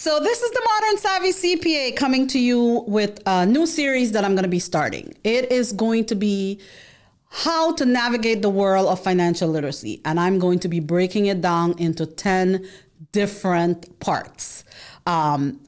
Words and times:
So, 0.00 0.18
this 0.18 0.40
is 0.40 0.50
the 0.52 0.62
Modern 0.64 0.96
Savvy 0.96 1.28
CPA 1.30 1.94
coming 1.94 2.26
to 2.28 2.38
you 2.38 2.84
with 2.88 3.20
a 3.26 3.44
new 3.44 3.66
series 3.66 4.12
that 4.12 4.24
I'm 4.24 4.32
going 4.32 4.44
to 4.44 4.48
be 4.48 4.58
starting. 4.58 5.12
It 5.24 5.52
is 5.52 5.74
going 5.74 6.06
to 6.06 6.14
be 6.14 6.58
how 7.28 7.74
to 7.74 7.84
navigate 7.84 8.40
the 8.40 8.48
world 8.48 8.88
of 8.88 9.04
financial 9.04 9.50
literacy, 9.50 10.00
and 10.06 10.18
I'm 10.18 10.38
going 10.38 10.58
to 10.60 10.68
be 10.68 10.80
breaking 10.80 11.26
it 11.26 11.42
down 11.42 11.74
into 11.78 12.06
10 12.06 12.66
different 13.12 14.00
parts. 14.00 14.64
Um, 15.04 15.60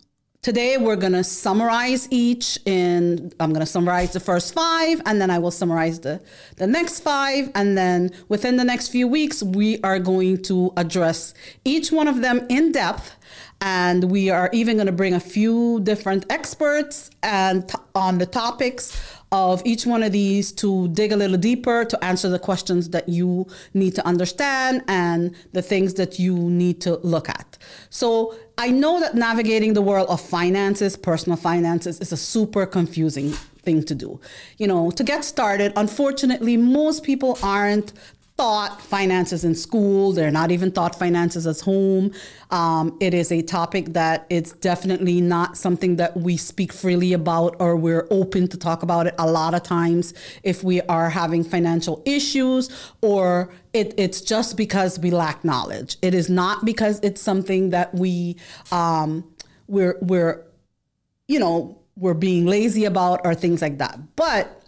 Today, 0.43 0.77
we're 0.77 0.97
going 0.97 1.13
to 1.13 1.23
summarize 1.23 2.09
each 2.11 2.59
in, 2.67 3.33
I'm 3.39 3.51
going 3.51 3.61
to 3.61 3.67
summarize 3.67 4.13
the 4.13 4.19
first 4.19 4.53
five, 4.53 5.01
and 5.07 5.21
then 5.21 5.31
I 5.31 5.39
will 5.39 5.53
summarize 5.53 6.01
the, 6.01 6.21
the 6.57 6.67
next 6.67 6.99
five. 6.99 7.49
And 7.55 7.79
then 7.79 8.11
within 8.29 8.57
the 8.57 8.65
next 8.65 8.89
few 8.89 9.07
weeks, 9.07 9.41
we 9.41 9.81
are 9.83 10.01
going 10.01 10.43
to 10.43 10.73
address 10.77 11.33
each 11.65 11.93
one 11.93 12.09
of 12.09 12.23
them 12.23 12.45
in 12.49 12.73
depth. 12.73 13.15
And 13.65 14.11
we 14.11 14.29
are 14.29 14.51
even 14.53 14.77
going 14.77 14.87
to 14.87 14.93
bring 14.93 15.15
a 15.15 15.21
few 15.21 15.79
different 15.85 16.27
experts 16.31 17.11
and 17.23 17.69
t- 17.69 17.77
on 17.95 18.19
the 18.19 18.27
topics 18.27 19.01
of 19.31 19.63
each 19.65 19.87
one 19.87 20.03
of 20.03 20.11
these 20.11 20.51
to 20.53 20.89
dig 20.89 21.13
a 21.13 21.17
little 21.17 21.39
deeper 21.39 21.85
to 21.85 22.05
answer 22.05 22.29
the 22.29 22.41
questions 22.41 22.91
that 22.91 23.09
you 23.09 23.47
need 23.73 23.95
to 23.95 24.05
understand 24.07 24.83
and 24.89 25.35
the 25.53 25.63
things 25.63 25.95
that 25.95 26.19
you 26.19 26.35
need 26.35 26.81
to 26.81 26.99
look 27.05 27.29
at. 27.29 27.57
So 27.89 28.35
I 28.59 28.71
know 28.71 29.01
that 29.01 29.15
navigating 29.15 29.75
the 29.75 29.81
world 29.81 30.09
of 30.09 30.21
finances, 30.21 30.97
personal 30.97 31.37
finances, 31.37 32.01
is 32.01 32.13
a 32.13 32.17
super 32.17 32.67
confusing 32.67 33.31
thing 33.63 33.85
to 33.85 33.95
do. 33.95 34.21
You 34.59 34.67
know, 34.67 34.91
to 34.91 35.05
get 35.05 35.25
started, 35.25 35.73
unfortunately, 35.77 36.57
most 36.57 37.05
people 37.05 37.39
aren't 37.43 37.93
taught 38.43 38.83
finances 38.83 39.45
in 39.45 39.55
school. 39.55 40.11
They're 40.11 40.33
not 40.33 40.51
even 40.51 40.73
taught 40.73 40.99
finances 40.99 41.47
at 41.47 41.61
home. 41.61 42.11
Um, 42.51 42.97
it 42.99 43.15
is 43.15 43.31
a 43.31 43.41
topic 43.41 43.93
that 43.93 44.27
it's 44.31 44.51
definitely 44.51 45.21
not 45.21 45.57
something 45.57 45.95
that 45.95 46.17
we 46.17 46.37
speak 46.37 46.73
freely 46.73 47.13
about 47.13 47.55
or 47.61 47.77
we're 47.77 48.09
open 48.11 48.49
to 48.49 48.57
talk 48.57 48.83
about 48.83 49.07
it 49.07 49.15
a 49.17 49.31
lot 49.31 49.55
of 49.55 49.63
times 49.63 50.13
if 50.43 50.65
we 50.65 50.81
are 50.83 51.09
having 51.09 51.45
financial 51.45 52.03
issues 52.05 52.69
or 53.01 53.55
it, 53.75 53.95
it's 53.97 54.21
just 54.21 54.57
because 54.57 54.99
we 54.99 55.13
lack 55.13 55.45
knowledge. 55.45 55.97
It 56.03 56.13
is 56.13 56.29
not 56.29 56.65
because 56.65 56.99
it's 57.05 57.21
something 57.21 57.71
that 57.71 57.95
we 57.95 58.39
um, 58.73 59.23
we're 59.69 59.97
we're 60.01 60.45
you 61.29 61.39
know 61.39 61.79
we're 61.95 62.15
being 62.15 62.47
lazy 62.47 62.87
about 62.87 63.21
or 63.23 63.37
things 63.37 63.63
like 63.63 63.79
that. 63.79 64.01
But 64.17 64.65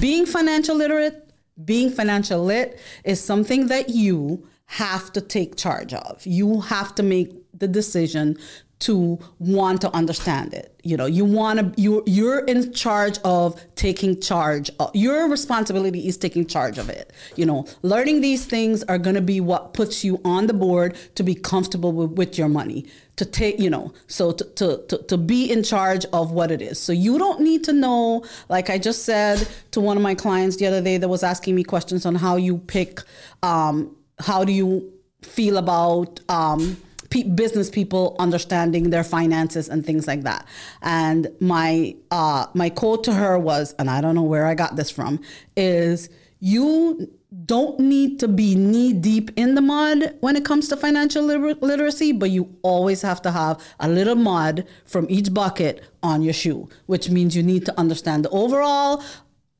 being 0.00 0.24
financial 0.24 0.76
literate 0.76 1.29
being 1.64 1.90
financial 1.90 2.44
lit 2.44 2.78
is 3.04 3.22
something 3.22 3.66
that 3.68 3.88
you 3.88 4.46
have 4.66 5.12
to 5.12 5.20
take 5.20 5.56
charge 5.56 5.92
of. 5.92 6.24
You 6.24 6.60
have 6.60 6.94
to 6.94 7.02
make 7.02 7.32
the 7.52 7.66
decision 7.66 8.38
to 8.80 9.18
want 9.38 9.80
to 9.82 9.94
understand 9.94 10.54
it. 10.54 10.74
You 10.82 10.96
know, 10.96 11.06
you 11.06 11.24
want 11.24 11.58
to 11.76 11.80
you 11.80 12.02
you're 12.06 12.40
in 12.40 12.72
charge 12.72 13.18
of 13.24 13.60
taking 13.74 14.20
charge. 14.20 14.70
Of, 14.80 14.90
your 14.94 15.28
responsibility 15.28 16.08
is 16.08 16.16
taking 16.16 16.46
charge 16.46 16.78
of 16.78 16.88
it. 16.88 17.12
You 17.36 17.46
know, 17.46 17.66
learning 17.82 18.22
these 18.22 18.46
things 18.46 18.82
are 18.84 18.98
going 18.98 19.16
to 19.16 19.20
be 19.20 19.40
what 19.40 19.74
puts 19.74 20.02
you 20.02 20.20
on 20.24 20.46
the 20.46 20.54
board 20.54 20.96
to 21.16 21.22
be 21.22 21.34
comfortable 21.34 21.92
with, 21.92 22.12
with 22.12 22.38
your 22.38 22.48
money. 22.48 22.86
To 23.16 23.26
take, 23.26 23.60
you 23.60 23.68
know, 23.68 23.92
so 24.06 24.32
to, 24.32 24.44
to, 24.44 24.82
to, 24.88 24.96
to 24.96 25.18
be 25.18 25.52
in 25.52 25.62
charge 25.62 26.06
of 26.06 26.30
what 26.30 26.50
it 26.50 26.62
is. 26.62 26.78
So 26.78 26.90
you 26.92 27.18
don't 27.18 27.42
need 27.42 27.64
to 27.64 27.74
know, 27.74 28.24
like 28.48 28.70
I 28.70 28.78
just 28.78 29.04
said 29.04 29.46
to 29.72 29.80
one 29.80 29.98
of 29.98 30.02
my 30.02 30.14
clients 30.14 30.56
the 30.56 30.66
other 30.66 30.80
day 30.80 30.96
that 30.96 31.06
was 31.06 31.22
asking 31.22 31.54
me 31.54 31.62
questions 31.62 32.06
on 32.06 32.14
how 32.14 32.36
you 32.36 32.56
pick, 32.56 33.02
um, 33.42 33.94
how 34.20 34.42
do 34.46 34.52
you 34.52 34.90
feel 35.20 35.58
about, 35.58 36.20
um, 36.30 36.78
pe- 37.10 37.24
business 37.24 37.68
people 37.68 38.16
understanding 38.18 38.90
their 38.90 39.04
finances 39.04 39.68
and 39.68 39.84
things 39.84 40.06
like 40.06 40.22
that. 40.22 40.46
And 40.82 41.28
my 41.40 41.96
uh, 42.10 42.46
my 42.54 42.70
quote 42.70 43.04
to 43.04 43.12
her 43.12 43.38
was, 43.38 43.74
and 43.78 43.90
I 43.90 44.00
don't 44.00 44.14
know 44.14 44.22
where 44.22 44.46
I 44.46 44.54
got 44.54 44.76
this 44.76 44.90
from, 44.90 45.20
is 45.56 46.08
you 46.38 47.10
don't 47.44 47.78
need 47.78 48.18
to 48.18 48.26
be 48.26 48.56
knee 48.56 48.92
deep 48.92 49.30
in 49.36 49.54
the 49.54 49.60
mud 49.60 50.16
when 50.20 50.34
it 50.34 50.44
comes 50.44 50.68
to 50.68 50.76
financial 50.76 51.24
liber- 51.24 51.54
literacy, 51.60 52.12
but 52.12 52.30
you 52.30 52.56
always 52.62 53.02
have 53.02 53.22
to 53.22 53.30
have 53.30 53.62
a 53.78 53.88
little 53.88 54.16
mud 54.16 54.66
from 54.84 55.06
each 55.08 55.32
bucket 55.32 55.84
on 56.02 56.22
your 56.22 56.32
shoe, 56.32 56.68
which 56.86 57.08
means 57.08 57.36
you 57.36 57.42
need 57.42 57.64
to 57.66 57.78
understand 57.78 58.24
the 58.24 58.30
overall 58.30 59.02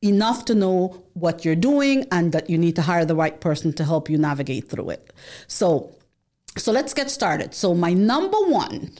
enough 0.01 0.45
to 0.45 0.55
know 0.55 1.03
what 1.13 1.45
you're 1.45 1.55
doing 1.55 2.05
and 2.11 2.31
that 2.33 2.49
you 2.49 2.57
need 2.57 2.75
to 2.75 2.81
hire 2.81 3.05
the 3.05 3.15
right 3.15 3.39
person 3.39 3.71
to 3.71 3.85
help 3.85 4.09
you 4.09 4.17
navigate 4.17 4.67
through 4.67 4.89
it. 4.89 5.13
So 5.47 5.95
so 6.57 6.71
let's 6.71 6.93
get 6.93 7.09
started. 7.09 7.53
So 7.53 7.73
my 7.73 7.93
number 7.93 8.37
one, 8.37 8.91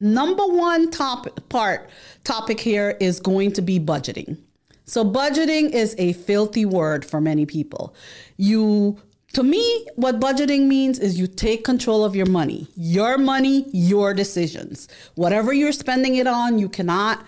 number 0.00 0.44
one 0.44 0.90
top 0.90 1.48
part 1.48 1.88
topic 2.24 2.60
here 2.60 2.96
is 3.00 3.20
going 3.20 3.52
to 3.52 3.62
be 3.62 3.78
budgeting. 3.78 4.38
So 4.84 5.04
budgeting 5.04 5.70
is 5.70 5.94
a 5.98 6.12
filthy 6.12 6.64
word 6.64 7.04
for 7.04 7.20
many 7.20 7.46
people. 7.46 7.94
You 8.36 8.98
to 9.34 9.42
me, 9.42 9.86
what 9.96 10.20
budgeting 10.20 10.66
means 10.66 11.00
is 11.00 11.18
you 11.18 11.26
take 11.26 11.64
control 11.64 12.04
of 12.04 12.14
your 12.14 12.26
money. 12.26 12.68
Your 12.76 13.18
money, 13.18 13.66
your 13.72 14.14
decisions. 14.14 14.86
Whatever 15.16 15.52
you're 15.52 15.72
spending 15.72 16.16
it 16.16 16.28
on, 16.28 16.58
you 16.60 16.68
cannot 16.68 17.24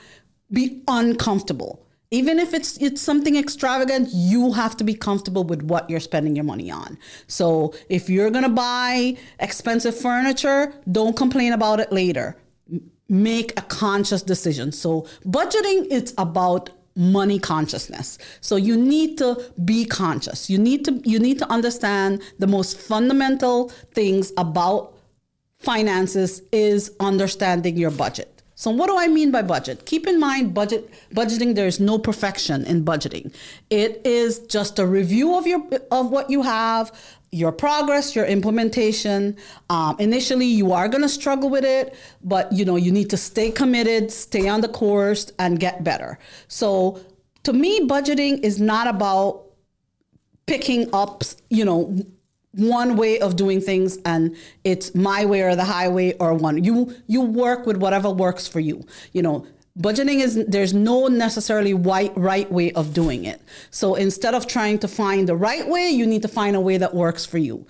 be 0.53 0.83
uncomfortable 0.87 1.86
even 2.11 2.39
if 2.39 2.55
it's 2.55 2.77
it's 2.79 3.03
something 3.03 3.37
extravagant 3.37 4.09
you 4.13 4.53
have 4.53 4.77
to 4.77 4.85
be 4.85 4.95
comfortable 4.95 5.45
with 5.45 5.63
what 5.63 5.89
you're 5.91 6.01
spending 6.01 6.37
your 6.37 6.45
money 6.45 6.71
on. 6.71 6.99
So 7.27 7.75
if 7.89 8.09
you're 8.09 8.31
going 8.31 8.45
to 8.45 8.51
buy 8.51 9.17
expensive 9.41 9.99
furniture 9.99 10.73
don't 10.91 11.17
complain 11.17 11.53
about 11.53 11.81
it 11.81 11.93
later. 11.93 12.37
Make 13.09 13.59
a 13.59 13.63
conscious 13.63 14.23
decision. 14.23 14.73
So 14.73 15.03
budgeting 15.25 15.87
it's 15.91 16.13
about 16.19 16.71
money 16.97 17.39
consciousness. 17.39 18.19
So 18.41 18.57
you 18.57 18.77
need 18.77 19.19
to 19.19 19.53
be 19.65 19.85
conscious. 19.85 20.49
You 20.49 20.59
need 20.59 20.85
to 20.87 21.01
you 21.05 21.19
need 21.19 21.39
to 21.39 21.51
understand 21.51 22.23
the 22.39 22.47
most 22.47 22.79
fundamental 22.79 23.69
things 23.93 24.33
about 24.37 24.95
finances 25.59 26.43
is 26.53 26.95
understanding 27.01 27.77
your 27.77 27.91
budget 27.91 28.36
so 28.59 28.71
what 28.71 28.87
do 28.87 28.99
I 28.99 29.07
mean 29.07 29.31
by 29.31 29.43
budget? 29.43 29.85
Keep 29.85 30.07
in 30.07 30.19
mind 30.19 30.55
budget 30.55 30.91
budgeting 31.15 31.55
there 31.55 31.67
is 31.67 31.79
no 31.79 31.99
perfection 31.99 32.65
in 32.65 32.87
budgeting. 32.87 33.33
It 33.69 34.01
is 34.05 34.39
just 34.39 34.79
a 34.79 34.87
review 34.87 35.37
of 35.37 35.47
your 35.47 35.63
of 35.91 36.11
what 36.11 36.31
you 36.31 36.41
have, 36.41 36.91
your 37.33 37.53
progress, 37.53 38.17
your 38.17 38.25
implementation. 38.25 39.37
Um, 39.69 39.97
initially, 39.99 40.47
you 40.47 40.73
are 40.73 40.89
going 40.89 41.03
to 41.03 41.09
struggle 41.09 41.51
with 41.51 41.67
it, 41.67 41.95
but 42.25 42.51
you 42.51 42.65
know 42.65 42.77
you 42.77 42.91
need 42.91 43.11
to 43.11 43.19
stay 43.19 43.51
committed, 43.51 44.11
stay 44.11 44.49
on 44.49 44.63
the 44.63 44.69
course, 44.69 45.31
and 45.39 45.61
get 45.61 45.85
better. 45.85 46.19
So, 46.49 46.99
to 47.43 47.53
me, 47.53 47.87
budgeting 47.87 48.43
is 48.43 48.59
not 48.59 48.87
about 48.87 49.45
picking 50.47 50.89
up, 50.95 51.25
you 51.51 51.65
know, 51.65 51.95
one 52.57 52.97
way 52.97 53.19
of 53.21 53.37
doing 53.37 53.61
things 53.61 53.99
and 54.05 54.35
it's 54.65 54.95
my 54.95 55.25
way 55.25 55.43
or 55.43 55.55
the 55.55 55.65
highway 55.65 56.15
or 56.19 56.35
one 56.35 56.63
you 56.65 56.95
you 57.07 57.21
work 57.21 57.67
with 57.67 57.77
whatever 57.77 58.11
works 58.11 58.49
for 58.49 58.61
you 58.61 58.85
you 59.13 59.21
know 59.21 59.47
budgeting 59.79 60.21
is 60.23 60.43
there's 60.47 60.73
no 60.73 61.07
necessarily 61.07 61.75
right 61.75 62.13
right 62.17 62.51
way 62.51 62.73
of 62.73 62.95
doing 62.95 63.27
it 63.27 63.43
so 63.71 63.95
instead 63.95 64.35
of 64.35 64.47
trying 64.47 64.79
to 64.79 64.89
find 64.89 65.29
the 65.29 65.37
right 65.37 65.69
way 65.69 65.91
you 65.91 66.07
need 66.07 66.23
to 66.23 66.29
find 66.29 66.57
a 66.57 66.61
way 66.61 66.79
that 66.79 66.95
works 66.95 67.27
for 67.27 67.39
you 67.39 67.67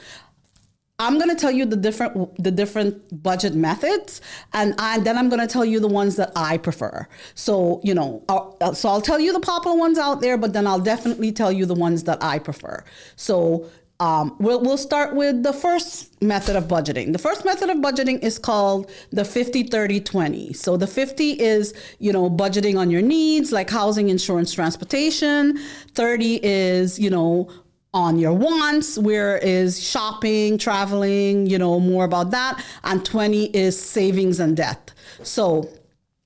I'm 0.98 1.18
going 1.18 1.28
to 1.28 1.36
tell 1.36 1.50
you 1.50 1.66
the 1.66 1.76
different 1.76 2.42
the 2.42 2.50
different 2.50 3.22
budget 3.22 3.54
methods, 3.54 4.22
and, 4.54 4.74
and 4.78 5.04
then 5.04 5.18
I'm 5.18 5.28
going 5.28 5.40
to 5.40 5.46
tell 5.46 5.64
you 5.64 5.78
the 5.78 5.88
ones 5.88 6.16
that 6.16 6.32
I 6.34 6.56
prefer. 6.56 7.06
So 7.34 7.82
you 7.84 7.94
know, 7.94 8.24
I'll, 8.30 8.74
so 8.74 8.88
I'll 8.88 9.02
tell 9.02 9.20
you 9.20 9.34
the 9.34 9.40
popular 9.40 9.76
ones 9.76 9.98
out 9.98 10.22
there, 10.22 10.38
but 10.38 10.54
then 10.54 10.66
I'll 10.66 10.80
definitely 10.80 11.32
tell 11.32 11.52
you 11.52 11.66
the 11.66 11.74
ones 11.74 12.04
that 12.04 12.22
I 12.22 12.38
prefer. 12.38 12.82
So 13.14 13.68
um, 13.98 14.36
we'll, 14.38 14.60
we'll 14.60 14.76
start 14.76 15.14
with 15.14 15.42
the 15.42 15.52
first 15.52 16.22
method 16.22 16.54
of 16.56 16.64
budgeting. 16.64 17.12
The 17.12 17.18
first 17.18 17.44
method 17.44 17.70
of 17.70 17.78
budgeting 17.78 18.22
is 18.22 18.38
called 18.38 18.90
the 19.10 19.24
50 19.24 19.64
30 19.64 20.00
20. 20.00 20.52
So 20.52 20.76
the 20.76 20.86
50 20.86 21.40
is, 21.40 21.72
you 21.98 22.12
know, 22.12 22.28
budgeting 22.28 22.78
on 22.78 22.90
your 22.90 23.02
needs 23.02 23.52
like 23.52 23.70
housing, 23.70 24.08
insurance, 24.10 24.52
transportation. 24.52 25.58
30 25.94 26.40
is, 26.42 26.98
you 26.98 27.08
know, 27.08 27.50
on 27.94 28.18
your 28.18 28.34
wants, 28.34 28.98
where 28.98 29.38
is 29.38 29.82
shopping, 29.82 30.58
traveling, 30.58 31.46
you 31.46 31.56
know, 31.56 31.80
more 31.80 32.04
about 32.04 32.30
that. 32.32 32.62
And 32.84 33.02
20 33.02 33.46
is 33.56 33.80
savings 33.80 34.38
and 34.38 34.54
debt. 34.54 34.92
So 35.22 35.70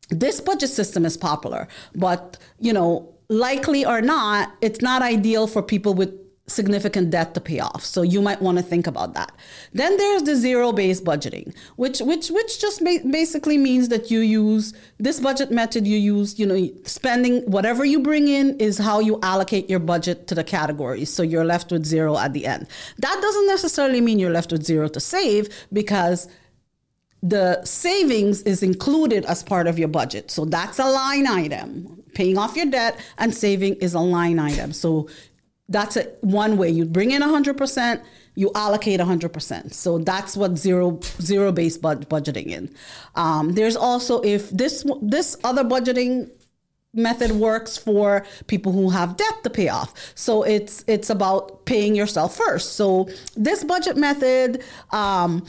this 0.09 0.41
budget 0.41 0.71
system 0.71 1.07
is 1.07 1.17
popular, 1.17 1.69
but, 1.95 2.37
you 2.59 2.73
know, 2.73 3.15
likely 3.29 3.87
or 3.87 4.03
not, 4.03 4.53
it's 4.61 4.83
not 4.83 5.03
ideal 5.03 5.47
for 5.47 5.63
people 5.63 5.95
with 5.95 6.13
significant 6.51 7.11
debt 7.11 7.35
to 7.35 7.41
pay 7.41 7.61
off. 7.61 7.85
So 7.85 8.03
you 8.03 8.21
might 8.21 8.43
want 8.43 8.59
to 8.59 8.65
think 8.65 8.87
about 8.87 9.15
that. 9.15 9.33
Then 9.73 9.97
there's 9.97 10.23
the 10.25 10.37
zero-based 10.37 11.05
budgeting, 11.05 11.55
which 11.77 12.01
which 12.01 12.29
which 12.31 12.61
just 12.61 12.83
basically 12.85 13.59
means 13.59 13.89
that 13.89 14.11
you 14.11 14.21
use 14.21 14.75
this 14.99 15.21
budget 15.21 15.51
method 15.51 15.87
you 15.87 15.99
use, 15.99 16.39
you 16.39 16.47
know, 16.47 16.69
spending 16.85 17.43
whatever 17.51 17.85
you 17.85 18.01
bring 18.01 18.29
in 18.29 18.59
is 18.59 18.79
how 18.79 19.01
you 19.01 19.19
allocate 19.23 19.71
your 19.71 19.79
budget 19.79 20.27
to 20.29 20.35
the 20.35 20.45
categories. 20.45 21.13
So 21.13 21.23
you're 21.23 21.45
left 21.45 21.73
with 21.73 21.85
zero 21.85 22.19
at 22.19 22.33
the 22.33 22.47
end. 22.47 22.67
That 22.99 23.19
doesn't 23.21 23.47
necessarily 23.47 24.01
mean 24.01 24.19
you're 24.19 24.31
left 24.31 24.53
with 24.53 24.65
zero 24.65 24.89
to 24.89 25.01
save 25.01 25.49
because 25.73 26.29
the 27.23 27.63
savings 27.65 28.43
is 28.43 28.63
included 28.63 29.25
as 29.27 29.43
part 29.43 29.67
of 29.67 29.79
your 29.79 29.89
budget. 29.89 30.31
So 30.31 30.45
that's 30.47 30.79
a 30.79 30.87
line 30.87 31.27
item. 31.27 32.03
Paying 32.15 32.39
off 32.39 32.57
your 32.57 32.67
debt 32.67 32.99
and 33.19 33.35
saving 33.35 33.75
is 33.77 33.95
a 33.95 34.01
line 34.01 34.39
item. 34.39 34.73
So 34.73 35.09
that's 35.71 35.97
a, 35.97 36.03
one 36.21 36.57
way 36.59 36.69
you 36.69 36.85
bring 36.85 37.13
in 37.13 37.23
100%, 37.23 38.03
you 38.35 38.51
allocate 38.55 39.01
100%. 39.01 39.73
So 39.73 39.99
that's 39.99 40.37
what 40.37 40.59
zero 40.59 41.01
zero 41.23 41.53
based 41.53 41.81
bud- 41.81 42.09
budgeting 42.09 42.47
in. 42.49 42.75
Um, 43.15 43.53
there's 43.53 43.77
also 43.77 44.21
if 44.21 44.51
this 44.51 44.85
this 45.01 45.37
other 45.45 45.65
budgeting 45.65 46.31
method 46.93 47.31
works 47.33 47.77
for 47.77 48.27
people 48.49 48.73
who 48.73 48.91
have 48.91 49.17
debt 49.17 49.45
to 49.45 49.51
pay 49.51 49.69
off. 49.69 49.95
So 50.15 50.43
it's 50.43 50.85
it's 50.87 51.09
about 51.11 51.65
paying 51.67 51.95
yourself 51.95 52.37
first. 52.37 52.73
So 52.75 53.09
this 53.37 53.63
budget 53.65 53.97
method 53.97 54.63
um, 54.91 55.47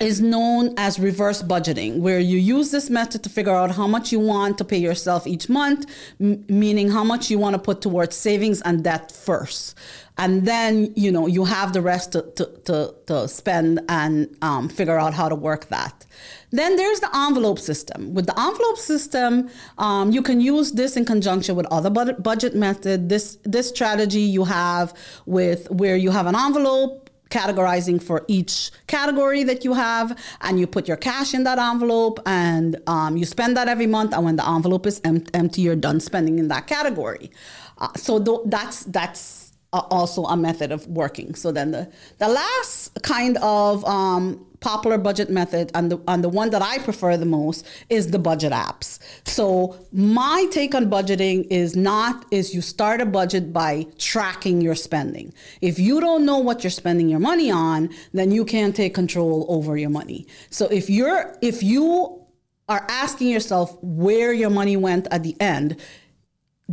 is 0.00 0.20
known 0.20 0.74
as 0.78 0.98
reverse 0.98 1.42
budgeting, 1.42 1.98
where 1.98 2.18
you 2.18 2.38
use 2.38 2.70
this 2.70 2.88
method 2.88 3.22
to 3.22 3.28
figure 3.28 3.54
out 3.54 3.70
how 3.72 3.86
much 3.86 4.10
you 4.12 4.18
want 4.18 4.56
to 4.58 4.64
pay 4.64 4.78
yourself 4.78 5.26
each 5.26 5.48
month, 5.48 5.86
m- 6.20 6.44
meaning 6.48 6.90
how 6.90 7.04
much 7.04 7.30
you 7.30 7.38
want 7.38 7.54
to 7.54 7.58
put 7.58 7.82
towards 7.82 8.16
savings 8.16 8.62
and 8.62 8.82
debt 8.82 9.12
first. 9.12 9.76
And 10.16 10.46
then, 10.46 10.92
you 10.96 11.10
know, 11.10 11.26
you 11.26 11.44
have 11.44 11.72
the 11.72 11.80
rest 11.80 12.12
to, 12.12 12.22
to, 12.36 12.46
to, 12.64 12.94
to 13.06 13.28
spend 13.28 13.80
and 13.88 14.34
um, 14.42 14.68
figure 14.68 14.98
out 14.98 15.14
how 15.14 15.28
to 15.28 15.34
work 15.34 15.68
that. 15.68 16.04
Then 16.50 16.76
there's 16.76 17.00
the 17.00 17.14
envelope 17.16 17.58
system. 17.58 18.14
With 18.14 18.26
the 18.26 18.38
envelope 18.38 18.76
system, 18.78 19.50
um, 19.78 20.10
you 20.10 20.22
can 20.22 20.40
use 20.40 20.72
this 20.72 20.96
in 20.96 21.04
conjunction 21.04 21.56
with 21.56 21.66
other 21.66 21.90
budget 21.90 22.54
method. 22.54 23.08
This 23.08 23.38
this 23.44 23.68
strategy 23.68 24.20
you 24.20 24.44
have 24.44 24.94
with 25.26 25.70
where 25.70 25.96
you 25.96 26.10
have 26.10 26.26
an 26.26 26.34
envelope 26.34 27.09
categorizing 27.30 28.02
for 28.02 28.24
each 28.28 28.70
category 28.86 29.42
that 29.44 29.64
you 29.64 29.72
have 29.72 30.16
and 30.42 30.60
you 30.60 30.66
put 30.66 30.86
your 30.86 30.96
cash 30.96 31.32
in 31.32 31.44
that 31.44 31.58
envelope 31.58 32.20
and 32.26 32.80
um, 32.86 33.16
you 33.16 33.24
spend 33.24 33.56
that 33.56 33.68
every 33.68 33.86
month 33.86 34.12
and 34.12 34.24
when 34.24 34.36
the 34.36 34.46
envelope 34.48 34.86
is 34.86 35.00
em- 35.04 35.24
empty 35.32 35.62
you're 35.62 35.76
done 35.76 36.00
spending 36.00 36.38
in 36.38 36.48
that 36.48 36.66
category. 36.66 37.30
Uh, 37.78 37.88
so 37.96 38.22
th- 38.22 38.40
that's 38.46 38.84
that's 38.84 39.52
also 39.72 40.24
a 40.24 40.36
method 40.36 40.72
of 40.72 40.86
working. 40.88 41.34
So 41.34 41.52
then 41.52 41.70
the, 41.70 41.90
the 42.18 42.28
last 42.28 42.90
kind 43.02 43.36
of 43.38 43.84
um, 43.84 44.44
popular 44.60 44.98
budget 44.98 45.30
method 45.30 45.70
and 45.74 45.90
the 45.90 46.00
and 46.06 46.22
the 46.22 46.28
one 46.28 46.50
that 46.50 46.62
I 46.62 46.78
prefer 46.78 47.16
the 47.16 47.26
most 47.26 47.66
is 47.88 48.10
the 48.10 48.18
budget 48.18 48.52
apps. 48.52 48.98
So 49.24 49.76
my 49.92 50.46
take 50.50 50.74
on 50.74 50.90
budgeting 50.90 51.46
is 51.50 51.76
not 51.76 52.26
is 52.30 52.54
you 52.54 52.60
start 52.60 53.00
a 53.00 53.06
budget 53.06 53.52
by 53.52 53.86
tracking 53.98 54.60
your 54.60 54.74
spending. 54.74 55.32
If 55.60 55.78
you 55.78 56.00
don't 56.00 56.24
know 56.24 56.38
what 56.38 56.62
you're 56.62 56.70
spending 56.70 57.08
your 57.08 57.20
money 57.20 57.50
on, 57.50 57.90
then 58.12 58.30
you 58.30 58.44
can't 58.44 58.76
take 58.76 58.94
control 58.94 59.46
over 59.48 59.76
your 59.76 59.90
money. 59.90 60.26
So 60.50 60.66
if 60.66 60.90
you're 60.90 61.36
if 61.40 61.62
you 61.62 62.20
are 62.68 62.86
asking 62.88 63.28
yourself 63.28 63.76
where 63.82 64.32
your 64.32 64.48
money 64.48 64.76
went 64.76 65.08
at 65.10 65.24
the 65.24 65.34
end, 65.40 65.76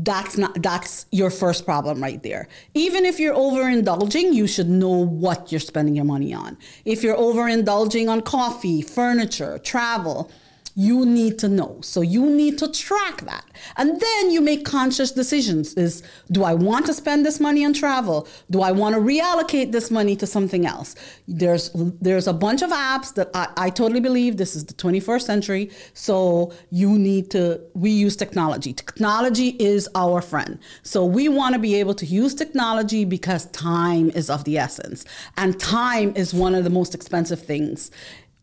that's 0.04 0.38
not 0.38 0.62
that's 0.62 1.06
your 1.12 1.30
first 1.30 1.66
problem 1.66 2.02
right 2.02 2.22
there. 2.22 2.48
Even 2.74 3.06
if 3.06 3.20
you're 3.20 3.36
overindulging 3.36 4.34
you 4.34 4.48
should 4.48 4.70
know 4.70 5.06
what 5.06 5.52
you're 5.52 5.60
spending 5.60 5.96
your 5.96 6.06
money 6.06 6.34
on. 6.34 6.58
If 6.86 7.04
you're 7.04 7.18
overindulging 7.18 8.08
on 8.08 8.22
coffee 8.22 8.82
furniture 8.82 9.58
travel 9.60 10.32
you 10.80 11.08
need 11.08 11.40
to 11.40 11.50
know. 11.50 11.80
So 11.82 12.02
you 12.02 12.30
need 12.30 12.60
to 12.60 12.72
track 12.72 13.22
that. 13.22 13.44
And 13.78 14.00
then 14.00 14.30
you 14.30 14.42
make 14.42 14.64
conscious 14.64 15.12
decisions 15.12 15.74
is 15.74 16.04
do 16.32 16.44
I 16.44 16.54
want 16.54 16.86
to 16.86 16.94
spend 16.94 17.26
this 17.26 17.40
money 17.40 17.66
on 17.66 17.74
travel? 17.74 18.28
Do 18.52 18.62
I 18.62 18.72
want 18.72 18.94
to 18.94 19.02
reallocate 19.02 19.72
this 19.72 19.90
money 19.90 20.16
to 20.18 20.28
something 20.28 20.68
else? 20.68 20.94
There's 21.28 21.72
there's 21.74 22.28
a 22.28 22.34
bunch 22.34 22.62
of 22.62 22.70
apps 22.70 23.12
that 23.16 23.32
I, 23.34 23.48
I 23.58 23.70
totally 23.72 24.00
believe 24.00 24.38
this 24.38 24.56
is 24.56 24.66
the 24.66 24.76
21st 24.76 25.24
century. 25.24 25.72
So 25.96 26.54
you 26.70 27.00
need 27.00 27.32
to 27.32 27.60
we 27.74 27.90
use 27.90 28.16
technology. 28.16 28.72
Technology 28.72 29.56
is 29.60 29.90
our 29.96 30.22
friend. 30.22 30.60
So 30.84 31.04
we 31.04 31.28
want 31.28 31.54
to 31.54 31.60
be 31.60 31.74
able 31.74 31.96
to 31.96 32.06
use 32.06 32.36
technology 32.36 33.04
because 33.04 33.48
time 33.48 34.12
is 34.12 34.30
of 34.30 34.44
the 34.44 34.60
essence. 34.60 35.06
And 35.38 35.60
time 35.60 36.14
is 36.16 36.36
one 36.36 36.54
of 36.54 36.64
the 36.64 36.70
most 36.70 36.94
expensive 36.94 37.42
things 37.42 37.90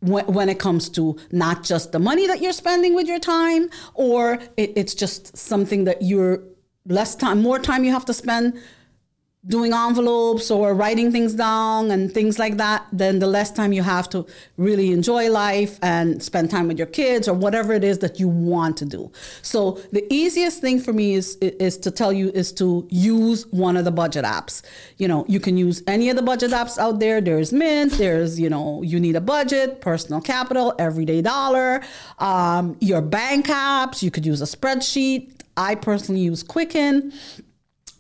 when 0.05 0.49
it 0.49 0.59
comes 0.59 0.89
to 0.91 1.17
not 1.33 1.63
just 1.63 1.93
the 1.93 1.99
money 1.99 2.27
that 2.27 2.41
you're 2.41 2.53
spending 2.53 2.95
with 2.95 3.07
your 3.07 3.19
time, 3.19 3.71
or 3.95 4.39
it, 4.57 4.73
it's 4.77 4.95
just 4.95 5.37
something 5.37 5.85
that 5.85 6.03
you're 6.03 6.43
less 6.87 7.15
time, 7.15 7.41
more 7.43 7.59
time 7.59 7.85
you 7.85 7.91
have 7.93 8.05
to 8.05 8.15
spend 8.15 8.61
doing 9.47 9.73
envelopes 9.73 10.51
or 10.51 10.75
writing 10.75 11.13
things 11.13 11.35
down 11.35 11.91
and 11.91 12.13
things 12.13 12.39
like 12.39 12.57
that, 12.57 12.87
then 12.93 13.19
the 13.19 13.27
less 13.27 13.51
time 13.51 13.73
you 13.73 13.83
have 13.83 14.09
to 14.09 14.27
really 14.57 14.91
enjoy 14.91 15.31
life 15.31 15.79
and 15.83 16.23
spend 16.23 16.51
time 16.51 16.67
with 16.67 16.79
your 16.79 16.87
kids 16.87 17.29
or 17.29 17.35
whatever 17.35 17.75
it 17.75 17.85
is 17.85 17.99
that 17.99 18.19
you 18.19 18.27
want 18.27 18.77
to 18.79 18.87
do. 18.87 19.13
So 19.43 19.73
the 19.93 20.07
easiest 20.13 20.61
thing 20.61 20.81
for 20.81 20.93
me 20.93 21.15
is 21.15 21.37
is 21.37 21.77
to 21.79 21.91
tell 21.91 22.13
you 22.13 22.31
is 22.31 22.53
to 22.53 22.87
use 22.91 23.47
one 23.49 23.77
of 23.77 23.85
the 23.85 23.91
budget 23.91 24.25
apps. 24.25 24.63
You 24.97 25.09
know, 25.09 25.25
you 25.29 25.41
can 25.41 25.57
use 25.59 25.83
any 25.87 26.09
of 26.09 26.17
the 26.17 26.23
budget 26.23 26.53
apps 26.53 26.79
out 26.79 26.99
there. 26.99 27.21
There's 27.21 27.53
Mint, 27.53 27.93
there's, 27.93 28.41
you 28.41 28.49
know, 28.49 28.83
you 28.83 28.99
need 28.99 29.17
a 29.17 29.21
budget, 29.21 29.81
personal 29.81 30.21
capital, 30.21 30.75
everyday 30.79 31.21
dollar, 31.21 31.83
um, 32.19 32.77
your 32.81 33.03
bank 33.03 33.47
apps, 33.47 34.03
you 34.03 34.11
could 34.11 34.25
use 34.25 34.41
a 34.41 34.47
spreadsheet. 34.47 35.31
I 35.57 35.75
personally 35.75 36.23
use 36.23 36.43
Quicken. 36.43 37.13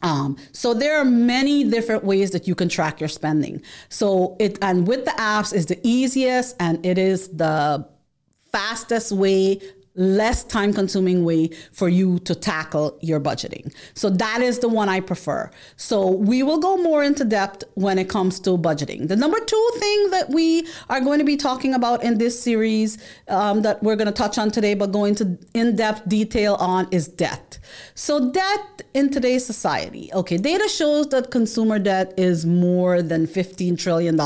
Um, 0.04 0.36
so 0.52 0.74
there 0.74 0.98
are 0.98 1.04
many 1.04 1.64
different 1.64 2.04
ways 2.04 2.30
that 2.32 2.46
you 2.46 2.54
can 2.54 2.68
track 2.68 3.00
your 3.00 3.08
spending. 3.08 3.62
So 3.88 4.36
it 4.38 4.58
and 4.60 4.86
with 4.86 5.06
the 5.06 5.12
apps 5.12 5.54
is 5.54 5.66
the 5.66 5.80
easiest 5.82 6.54
and 6.60 6.84
it 6.84 6.98
is 6.98 7.28
the 7.28 7.88
fastest 8.52 9.12
way 9.12 9.60
less 9.96 10.42
time 10.44 10.72
consuming 10.72 11.24
way 11.24 11.48
for 11.72 11.88
you 11.88 12.18
to 12.20 12.34
tackle 12.34 12.98
your 13.00 13.20
budgeting. 13.20 13.72
So 13.94 14.10
that 14.10 14.40
is 14.40 14.58
the 14.58 14.68
one 14.68 14.88
I 14.88 15.00
prefer. 15.00 15.50
So 15.76 16.10
we 16.10 16.42
will 16.42 16.58
go 16.58 16.76
more 16.76 17.04
into 17.04 17.24
depth 17.24 17.64
when 17.74 17.98
it 17.98 18.08
comes 18.08 18.40
to 18.40 18.50
budgeting. 18.58 19.08
The 19.08 19.16
number 19.16 19.38
two 19.38 19.70
thing 19.78 20.10
that 20.10 20.30
we 20.30 20.66
are 20.90 21.00
going 21.00 21.18
to 21.20 21.24
be 21.24 21.36
talking 21.36 21.74
about 21.74 22.02
in 22.02 22.18
this 22.18 22.40
series 22.40 22.98
um, 23.28 23.62
that 23.62 23.82
we're 23.82 23.96
going 23.96 24.06
to 24.06 24.12
touch 24.12 24.36
on 24.36 24.50
today, 24.50 24.74
but 24.74 24.90
go 24.90 25.04
into 25.04 25.38
in 25.54 25.76
depth 25.76 26.08
detail 26.08 26.54
on 26.56 26.88
is 26.90 27.06
debt. 27.06 27.58
So 27.94 28.30
debt 28.30 28.82
in 28.94 29.10
today's 29.10 29.44
society. 29.44 30.10
Okay, 30.12 30.36
data 30.36 30.68
shows 30.68 31.08
that 31.08 31.30
consumer 31.30 31.78
debt 31.78 32.14
is 32.16 32.44
more 32.46 33.02
than 33.02 33.26
$15 33.26 33.78
trillion 33.78 34.18